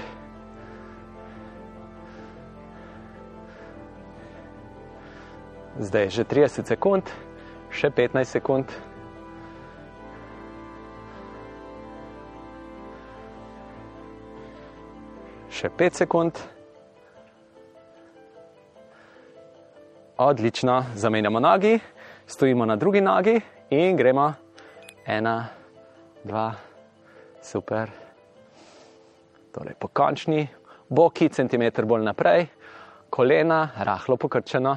[5.80, 7.10] Zdaj je že 30 sekund,
[7.74, 8.66] še 15 sekund.
[15.50, 16.38] Še 5 sekund.
[20.18, 21.80] Odlično, zamenjamo nogi,
[22.28, 24.49] stojimo na drugi nogi in gremo.
[25.10, 25.50] Ena,
[26.22, 26.54] dva,
[27.42, 27.90] super.
[29.50, 30.44] Torej, pokončni,
[30.86, 32.46] boki, centimeter bolj naprej,
[33.10, 34.76] kolena, rahlo pokrčeno.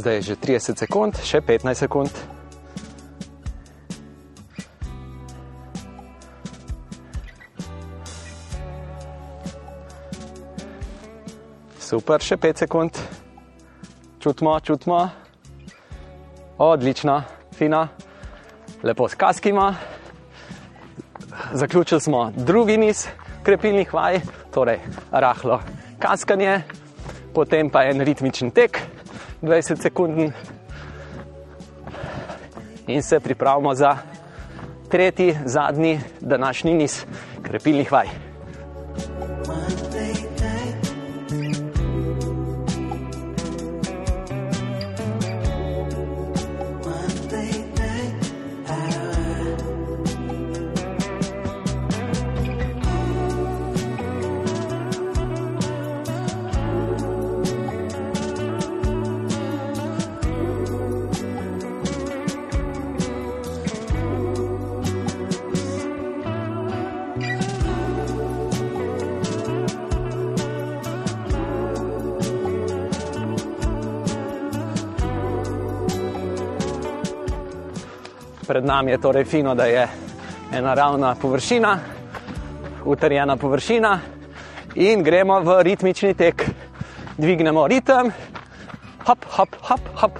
[0.00, 2.08] Zdaj je že 30 sekund, še 15 sekund.
[11.76, 12.96] Super, še 5 sekund.
[14.24, 15.04] Čutimo, čutimo.
[16.56, 17.20] Odlično,
[17.52, 17.82] fino,
[18.80, 19.68] lepo skaskimo.
[21.52, 23.04] Zaključili smo drugi niz
[23.44, 24.80] krepilnih vaj, torej
[25.12, 25.60] rahlo
[26.00, 26.62] kaskanje,
[27.36, 28.89] potem pa en ritmičen tek.
[29.42, 30.32] 20 sekund
[32.86, 33.96] in se pripravimo za
[34.88, 37.04] tretji, zadnji današnji niz
[37.42, 38.29] krepilnih vaj.
[78.70, 79.88] Nami je torej fino, da je
[80.52, 81.78] ena ravna površina,
[82.84, 83.98] utrjena površina
[84.74, 86.44] in gremo v ritmični tek.
[87.18, 88.12] Dvignemo ritem,
[89.06, 90.18] hop, hop, hop, hop.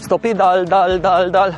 [0.00, 1.52] Stopi dal, dal, dal, dal.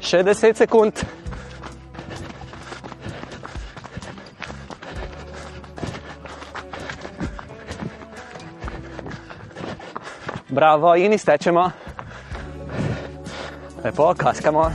[0.00, 1.04] Še 10 sekund.
[10.52, 11.70] Bravo, in iztečemo.
[13.84, 14.70] Lepo, kaskamo.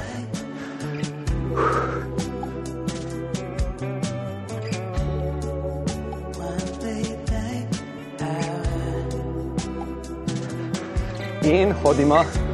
[11.43, 12.47] In hodimo.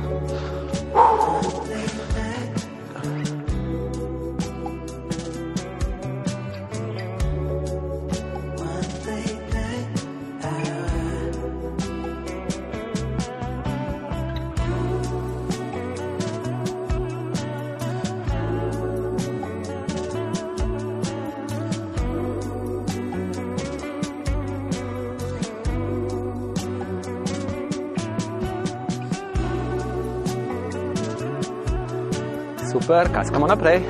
[32.93, 33.81] Super, kaskamo naprej.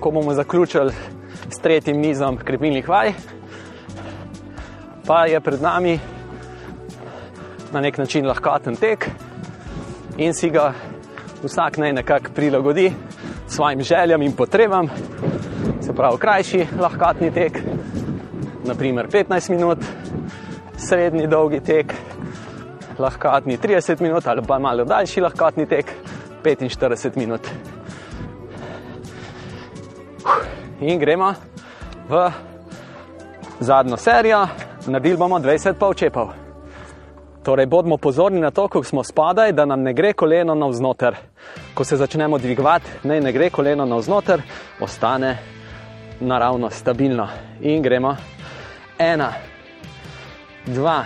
[0.00, 0.92] Ko bomo zaključili
[1.50, 3.12] s tretjim nizom krepilnih vaj,
[5.06, 5.98] pa je pred nami
[7.72, 9.08] na nek način lahkoten tek
[10.16, 10.72] in si ga
[11.42, 12.92] vsak naj nekako prilagodi
[13.48, 14.88] svojim željam in potrebam.
[15.80, 17.58] Se pravi, krajši lahkotni tek,
[18.64, 19.78] naprimer 15 minut,
[20.76, 21.94] srednji dolgi tek,
[22.98, 25.92] lahkotni 30 minut ali pa malo daljši lahkotni tek
[26.44, 27.48] 45 minut.
[30.80, 31.34] In gremo
[32.08, 32.30] v
[33.60, 34.46] zadnjo serijo,
[34.86, 36.28] naredili bomo 20 polčepov.
[37.42, 41.16] Torej, bodimo pozorni na to, ko smo spadaj, da nam ne gre koleno navznoter.
[41.74, 44.42] Ko se začnemo dvigovati, naj ne gre koleno navznoter,
[44.80, 45.38] ostane
[46.20, 47.28] naravno stabilno.
[47.60, 48.16] In gremo.
[48.98, 49.32] Ena,
[50.66, 51.04] dva,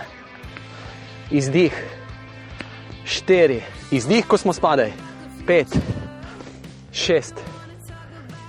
[1.33, 1.73] izdih,
[3.05, 4.93] štiri, izdih, ko smo spadaj,
[5.47, 5.73] pet,
[6.93, 7.41] šest,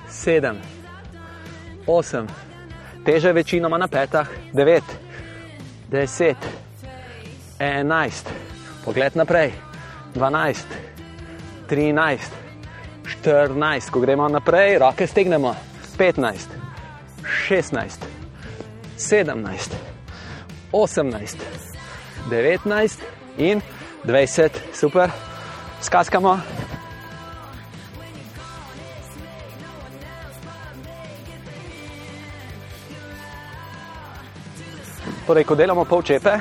[0.10, 0.60] sedem,
[1.88, 2.28] osem,
[3.06, 4.84] teže večinoma na petah, devet,
[5.88, 6.38] deset,
[7.60, 8.30] enajst,
[8.86, 9.54] pogled naprej,
[10.14, 10.68] dvanajst,
[11.72, 12.32] trinajst,
[13.08, 15.56] štirinajst, ko gremo naprej, roke stegnemo,
[15.98, 16.50] petnajst,
[17.48, 18.06] šestnajst,
[18.98, 19.76] sedemnajst.
[20.74, 21.73] 18,
[22.30, 23.02] 19
[23.38, 23.62] in
[24.06, 25.10] 20, super,
[25.82, 26.40] skaskamo.
[35.28, 36.40] Torej, ko delamo polčepe,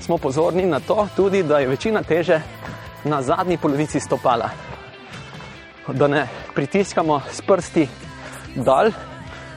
[0.00, 2.40] smo pozorni na to, tudi, da je večina teže
[3.04, 4.50] na zadnji polovici stopala.
[5.88, 7.88] Da ne pritiskamo s prsti
[8.54, 8.90] dol,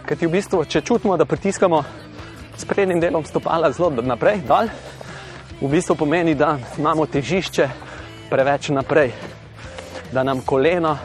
[0.05, 1.83] ker v bistvu, če čutimo, da pritiskamo
[2.57, 4.69] s prednjim delom stopala zelo naprej, dol,
[5.61, 7.69] v bistvu pomeni, da imamo težišče
[8.29, 9.11] preveč naprej,
[10.11, 10.97] da nam koleno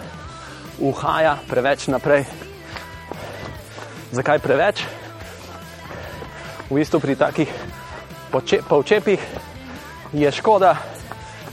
[0.81, 2.25] uhaja preveč naprej.
[4.13, 4.83] Zakaj preveč?
[6.71, 7.49] V bistvu pri takih
[8.69, 9.21] polčepih
[10.13, 10.77] je škoda,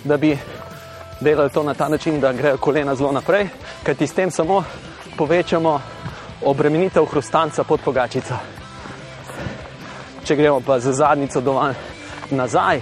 [0.04, 0.38] da bi
[1.20, 3.48] delali to na ta način, da grejo kolena zelo naprej,
[3.84, 4.64] kajti s tem samo
[5.18, 5.82] povečamo
[6.46, 8.36] obremenitev hrustanca pod pogačico.
[10.24, 11.99] Če gremo pa z zadnico dovolj
[12.32, 12.82] nazaj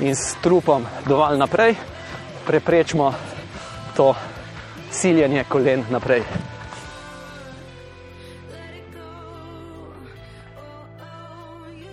[0.00, 1.74] in s trupom dovolj naprej,
[2.46, 3.14] preprečimo
[3.96, 4.14] to
[4.90, 6.20] siljenje kolen naprej.
[6.20, 6.26] You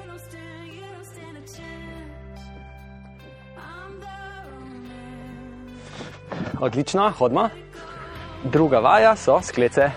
[0.07, 2.41] don't stand, you don't stand a chance.
[3.57, 4.07] I'm the
[6.39, 6.57] romance.
[6.59, 7.49] Odlično, hodimo.
[8.43, 9.91] Druga vaja so sklece.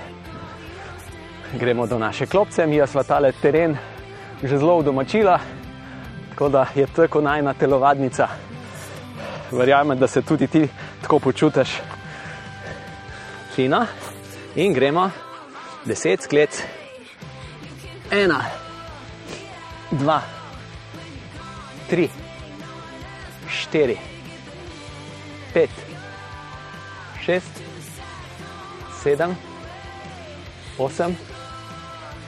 [1.60, 3.76] Gremo do naše klopce, mi smo tale teren
[4.42, 5.38] že zelo udomačila,
[6.30, 8.28] tako da je tako najna telovadnica.
[9.52, 10.68] Verjamem, da se tudi ti
[11.02, 11.68] tako počutiš.
[13.54, 13.86] Fina.
[14.54, 15.10] In gremo,
[15.84, 16.62] deset sklec.
[18.10, 18.44] Ena,
[19.90, 20.20] dva,
[21.88, 22.08] tri,
[23.48, 23.96] štiri,
[25.54, 25.70] pet,
[27.24, 27.62] šest,
[29.02, 29.36] sedem,
[30.78, 31.16] osem,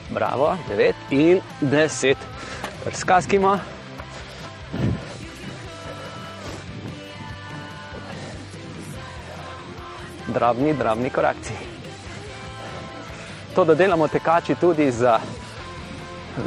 [0.09, 2.17] bravo, devet in deset.
[2.85, 3.59] Razkaskimo.
[10.27, 11.53] Drobni, drobni korakci.
[13.55, 15.19] To, da delamo tekači tudi za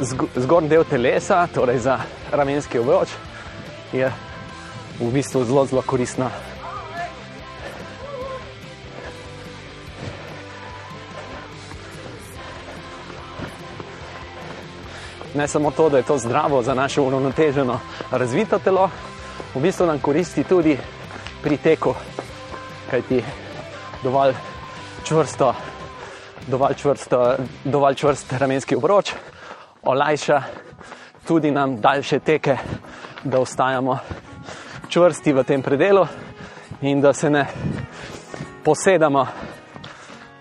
[0.01, 1.99] zg- zgornji del telesa, torej za
[2.31, 3.09] ramenski obroč,
[3.93, 4.11] je
[4.99, 6.29] v bistvu zelo, zelo koristno.
[15.39, 17.79] Ne samo to, da je to zdravo za naše uravnoteženo,
[18.11, 18.89] razvito telo,
[19.55, 20.77] v bistvu nam koristi tudi
[21.43, 21.93] pri teku,
[22.91, 23.23] kajti
[24.03, 24.33] dovolj
[25.03, 25.53] čvrsto,
[26.47, 29.13] dovolj, čvrsto, dovolj čvrst ramenski obroč
[29.83, 30.41] olajša
[31.27, 32.57] tudi nam daljše teke,
[33.23, 33.97] da ostajamo
[34.89, 36.07] čvrsti v tem predelu
[36.81, 37.45] in da se ne
[38.63, 39.27] posedamo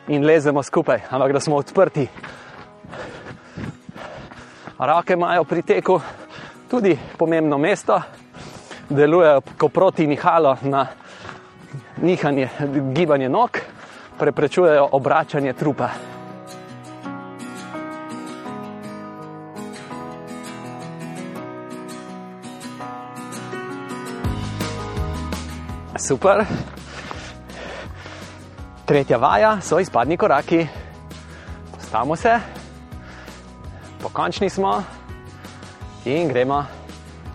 [0.09, 2.09] in lezemo skupaj, ampak da smo odprti.
[4.79, 6.01] Roke imajo pri teku
[6.71, 8.01] tudi pomembno mesto,
[8.89, 10.87] delujejo kot proti nihalo na
[12.03, 12.49] nihanje,
[12.95, 13.51] gibanje nog,
[14.19, 15.89] preprečujejo obračanje trupa.
[25.99, 26.45] Super.
[28.87, 30.67] Tretja vaja so izpadni koraki.
[31.75, 32.58] Postavimo se,
[34.03, 34.83] pokončni smo
[36.05, 36.65] in gremo.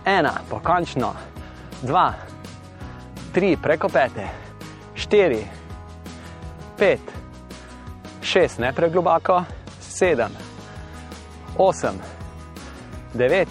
[0.04, 1.14] Ena, pokončno,
[1.82, 2.12] dva,
[3.32, 4.28] tri, preko pete,
[4.94, 5.44] štiri,
[6.78, 7.00] pet,
[8.22, 9.44] šest, ne pregloboko,
[9.80, 10.36] sedem,
[11.58, 11.96] osem,
[13.14, 13.48] devet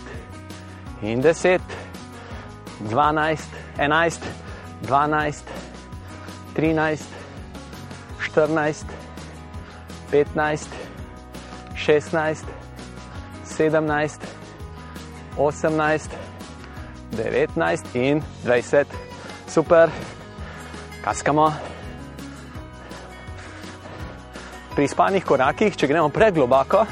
[1.01, 1.61] in deset,
[2.80, 4.30] dvanajst, enajst,
[4.82, 5.49] dvanajst,
[6.53, 7.09] trinajst,
[8.20, 8.86] štirinajst,
[10.11, 10.70] petnajst,
[11.76, 12.45] šestnajst,
[13.46, 14.22] sedemnajst,
[15.38, 16.12] osemnajst,
[17.12, 18.88] devetnajst in dvajset.
[19.48, 19.89] Super,
[21.04, 21.52] kaskamo.
[24.76, 26.86] Pri spanih korakih, če gremo pregloboko,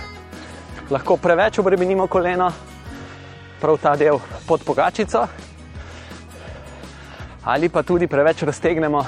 [0.94, 2.52] lahko preveč obremenimo koleno,
[3.62, 5.26] prav ta del pod pogačico,
[7.50, 9.02] ali pa tudi preveč raztegnemo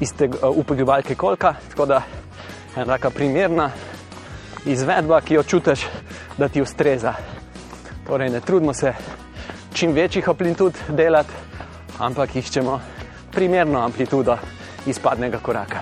[0.00, 0.14] iz
[0.56, 2.00] upogibalke kolka, tako da
[2.76, 3.70] je ena primerna
[4.66, 5.86] izvedba, ki jo čutiš,
[6.38, 7.14] da ti ustreza.
[8.06, 8.94] Torej, ne trudimo se
[9.72, 11.32] čim večjih amplitud delati,
[11.98, 12.80] ampak iščemo
[13.32, 14.36] primerno amplitudo
[14.86, 15.80] izpadnega koraka.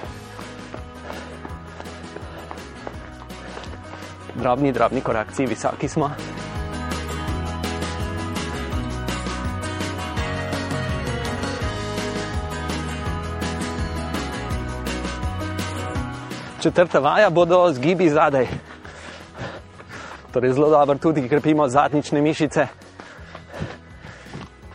[4.35, 6.11] Drobni, drobni korakci, visoki smo.
[16.63, 18.72] Četrta vaja bodo zgibi zadaj.
[20.33, 22.67] Torej, zelo dobro tudi krepimo zadnjične mišice,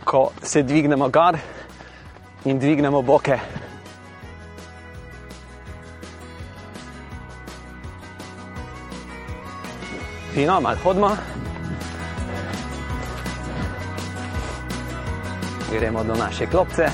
[0.04, 1.36] ko se dvignemo gor
[2.44, 3.38] in dvignemo boke.
[10.34, 11.16] Fino, malo hodimo.
[15.72, 16.88] Gremo do naše klopce,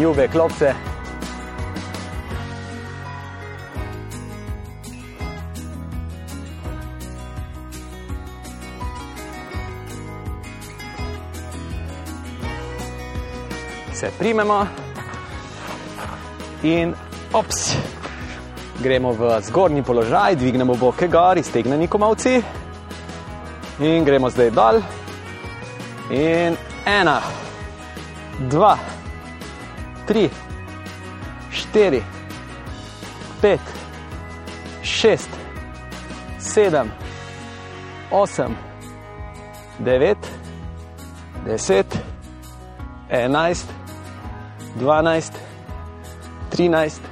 [0.00, 0.95] ljube klopce.
[14.18, 14.66] Primemo
[16.62, 16.94] in
[17.32, 17.76] ops,
[18.82, 22.42] gremo v zgornji položaj, dvignemo boke gor, iztegneni komovci
[23.80, 24.80] in gremo zdaj dol.
[26.10, 26.56] In
[26.86, 27.20] ena,
[28.48, 28.76] dva,
[30.06, 30.30] tri,
[31.52, 32.02] štiri,
[33.40, 33.60] pet,
[34.82, 35.30] šest,
[36.38, 36.92] sedem,
[38.10, 38.56] osem,
[39.78, 40.30] devet,
[41.44, 41.98] deset,
[43.10, 43.85] enajst,
[44.78, 45.32] dvanajst,
[46.50, 47.02] trinajst,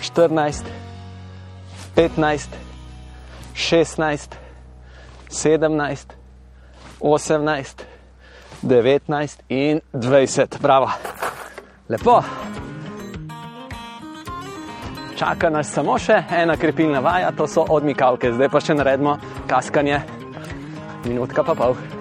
[0.00, 0.64] štirinajst,
[1.94, 2.50] petnajst,
[3.54, 4.36] šestnajst,
[5.28, 6.14] sedemnajst,
[7.00, 7.86] osemnajst,
[8.62, 10.60] 19 in 20.
[10.60, 10.90] Bravo.
[11.88, 12.22] Lepo.
[15.16, 19.18] Čaka nas samo še ena krepilna vaja, to so odmikavke, zdaj pa še naredimo
[19.48, 20.00] kaskanje.
[21.04, 21.99] Minutka pa pol.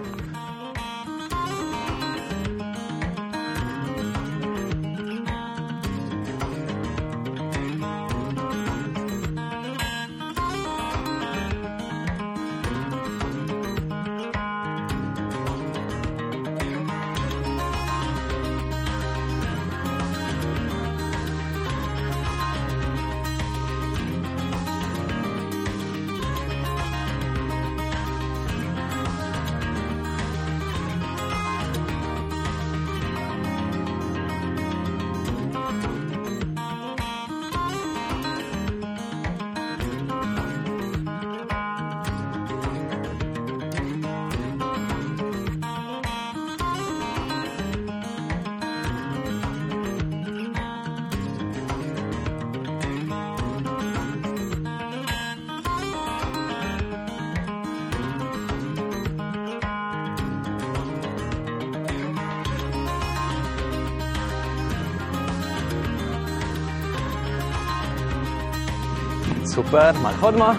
[69.69, 70.49] Super, malo hodimo.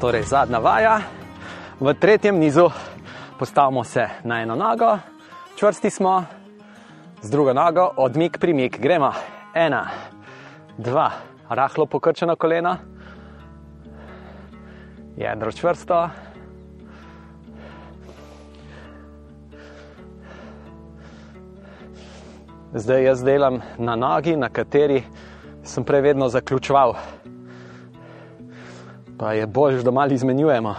[0.00, 1.00] Torej, zadnja vaja.
[1.80, 2.70] V tretjem nizu
[3.38, 4.98] postavimo se na eno nogo,
[5.56, 6.24] čvrsti smo,
[7.22, 8.80] z drugo nogo, odmik, primik.
[8.80, 9.12] Gremo.
[9.54, 9.86] Ena,
[10.78, 11.10] dva,
[11.48, 12.76] rahlo pokrčeno koleno,
[15.16, 16.27] jedro čvrsto.
[22.74, 25.02] Zdaj jaz delam na nogi, na kateri
[25.64, 26.94] sem prej vedno zaključoval.
[29.18, 30.74] Pa je bolj, da malo izmenjujemo.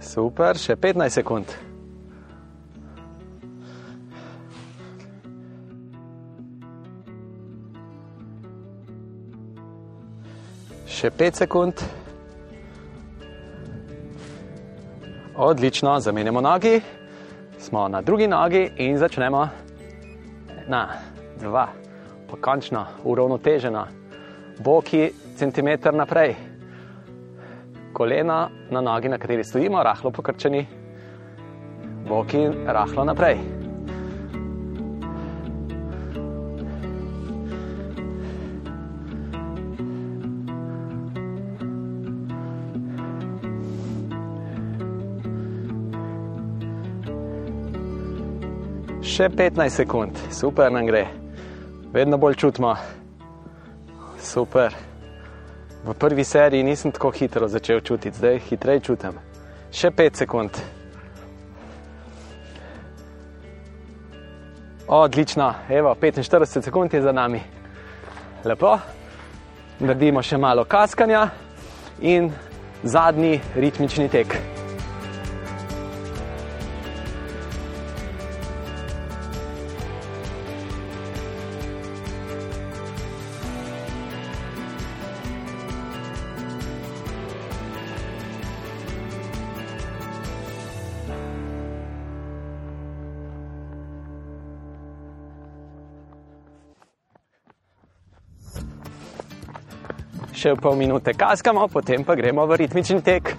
[0.00, 1.50] Super, še 15 sekund.
[10.86, 11.99] Še 5 sekund.
[15.36, 16.80] Odlično, zamenjamo nogi,
[17.58, 19.48] smo na drugi nogi in začnemo.
[20.66, 20.88] Ena,
[21.40, 21.68] dva,
[22.30, 23.86] pa končno uravnoteženo,
[24.58, 26.34] boki centimeter naprej,
[27.92, 30.66] kolena na nogi, na kateri stojimo, rahlo pokrčeni,
[32.08, 33.59] boki rahlo naprej.
[49.20, 51.02] Še 15 sekund, super nam gre,
[51.92, 52.70] vedno bolj čutimo.
[54.16, 54.72] Super.
[55.84, 59.18] V prvi seriji nisem tako hitro začel čutiti, zdaj hitreje čutim.
[59.76, 60.56] Še 5 sekund.
[64.88, 67.42] Odlično, evo, 45 sekund je za nami.
[68.44, 68.72] Lepo.
[69.84, 71.26] Naredimo še malo kaskanja
[72.00, 72.32] in
[72.88, 74.59] zadnji ritmični tek.
[100.40, 103.34] Še pol minute kaskamo, potem pa gremo v ritmični tek,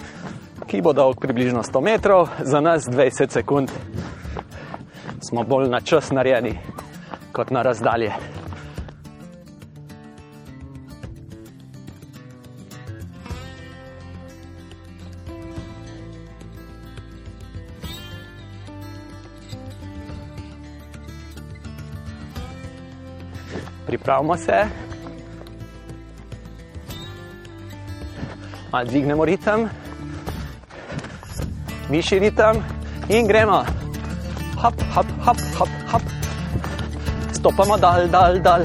[0.70, 3.74] ki bo dolg približno 100 metrov, za nas 20 sekund.
[5.22, 6.54] Smo bolj na čas narejeni
[7.34, 8.14] kot na razdalje.
[23.90, 24.91] Pripravimo se.
[28.72, 29.70] Malo dvignemo ritem,
[31.90, 32.64] višji ritem
[33.10, 33.66] in gremo.
[34.62, 36.02] Hop, hop, hop, hop, hop.
[37.34, 38.64] Stopamo dal, dal, dal,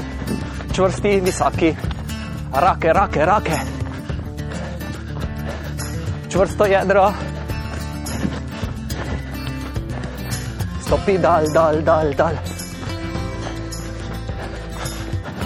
[0.73, 1.75] čvrsti, visoki,
[2.53, 3.57] rake, rake, rake.
[6.29, 7.11] Čvrsto jedro.
[10.81, 12.35] Stopi dal, dal, dal, dal.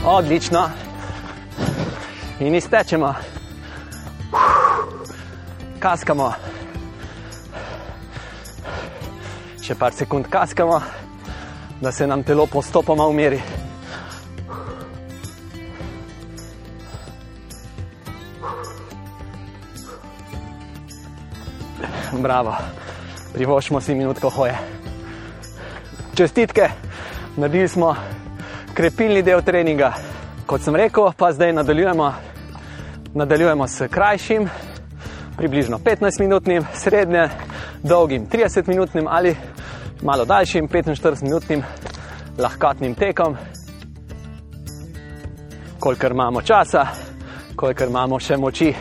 [0.06, 0.70] Odlično.
[2.40, 3.31] In iztečemo.
[5.82, 6.28] Kaskamo.
[9.66, 10.78] Še par sekund kaskamo,
[11.82, 13.40] da se nam telo postopoma umiri.
[22.14, 22.54] Bravo,
[23.34, 24.54] privoščimo si minutko hoje.
[26.14, 26.70] Čestitke,
[27.42, 27.96] naredili smo
[28.78, 29.96] krepilni del treninga.
[30.46, 32.14] Kot sem rekel, pa zdaj nadaljujemo,
[33.18, 34.46] nadaljujemo s krajšim,
[35.38, 37.30] približno 15-minutnim, srednje
[37.84, 39.36] dolgim 30-minutnim ali
[40.02, 41.64] malo daljšim 45-minutnim
[42.38, 43.38] lahkotnim tekom.
[45.80, 46.88] Kolikor imamo časa,
[47.56, 48.74] kolikor imamo še moči,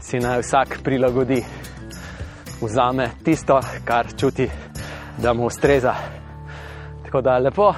[0.00, 1.42] si naj vsak prilagodi,
[2.60, 4.50] vzame tisto, kar čuti,
[5.18, 5.94] da mu ustreza.
[7.04, 7.72] Tako da lepo,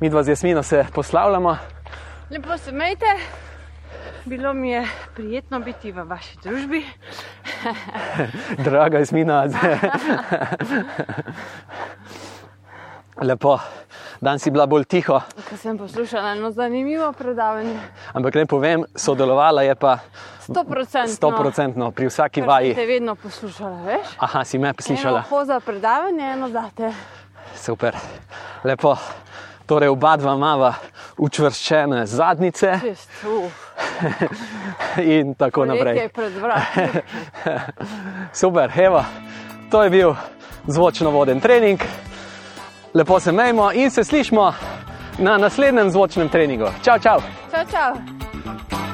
[0.00, 1.56] mi dva z Jasmino se poslavljamo.
[2.30, 3.06] Lepo se imejte.
[4.24, 6.86] Bilo mi je prijetno biti v vaši družbi.
[8.64, 9.44] Draga Jasmina.
[13.22, 13.58] Lepo,
[14.20, 17.76] dan si bila bolj tiho, Ko sem poslušala eno zanimivo predavanje,
[18.12, 19.98] ampak ne povem, sodelovala je pa
[20.48, 21.18] 100%.
[21.20, 22.74] 100% pri vsaki Te vaji.
[22.74, 24.06] vedno poslušala, veš?
[24.18, 25.24] Aha, si me slišala.
[25.30, 26.92] Eno za predavanje, eno zate.
[27.54, 27.96] Super,
[28.64, 28.96] lepo.
[29.66, 30.74] Torej, oba dva imava
[31.18, 33.52] učvrščene zadnjice Čist, uf,
[34.98, 35.94] in tako naprej.
[35.94, 36.80] Nekaj pred vrati.
[38.40, 39.04] Super, evo,
[39.70, 40.14] to je bil
[40.66, 41.80] zvočno voden trening.
[42.94, 44.52] Lepo se mejmo in se slišmo
[45.18, 46.66] na naslednjem zvočnem treningu.
[46.84, 47.20] Čau, čau!
[47.50, 48.91] Čau, čau.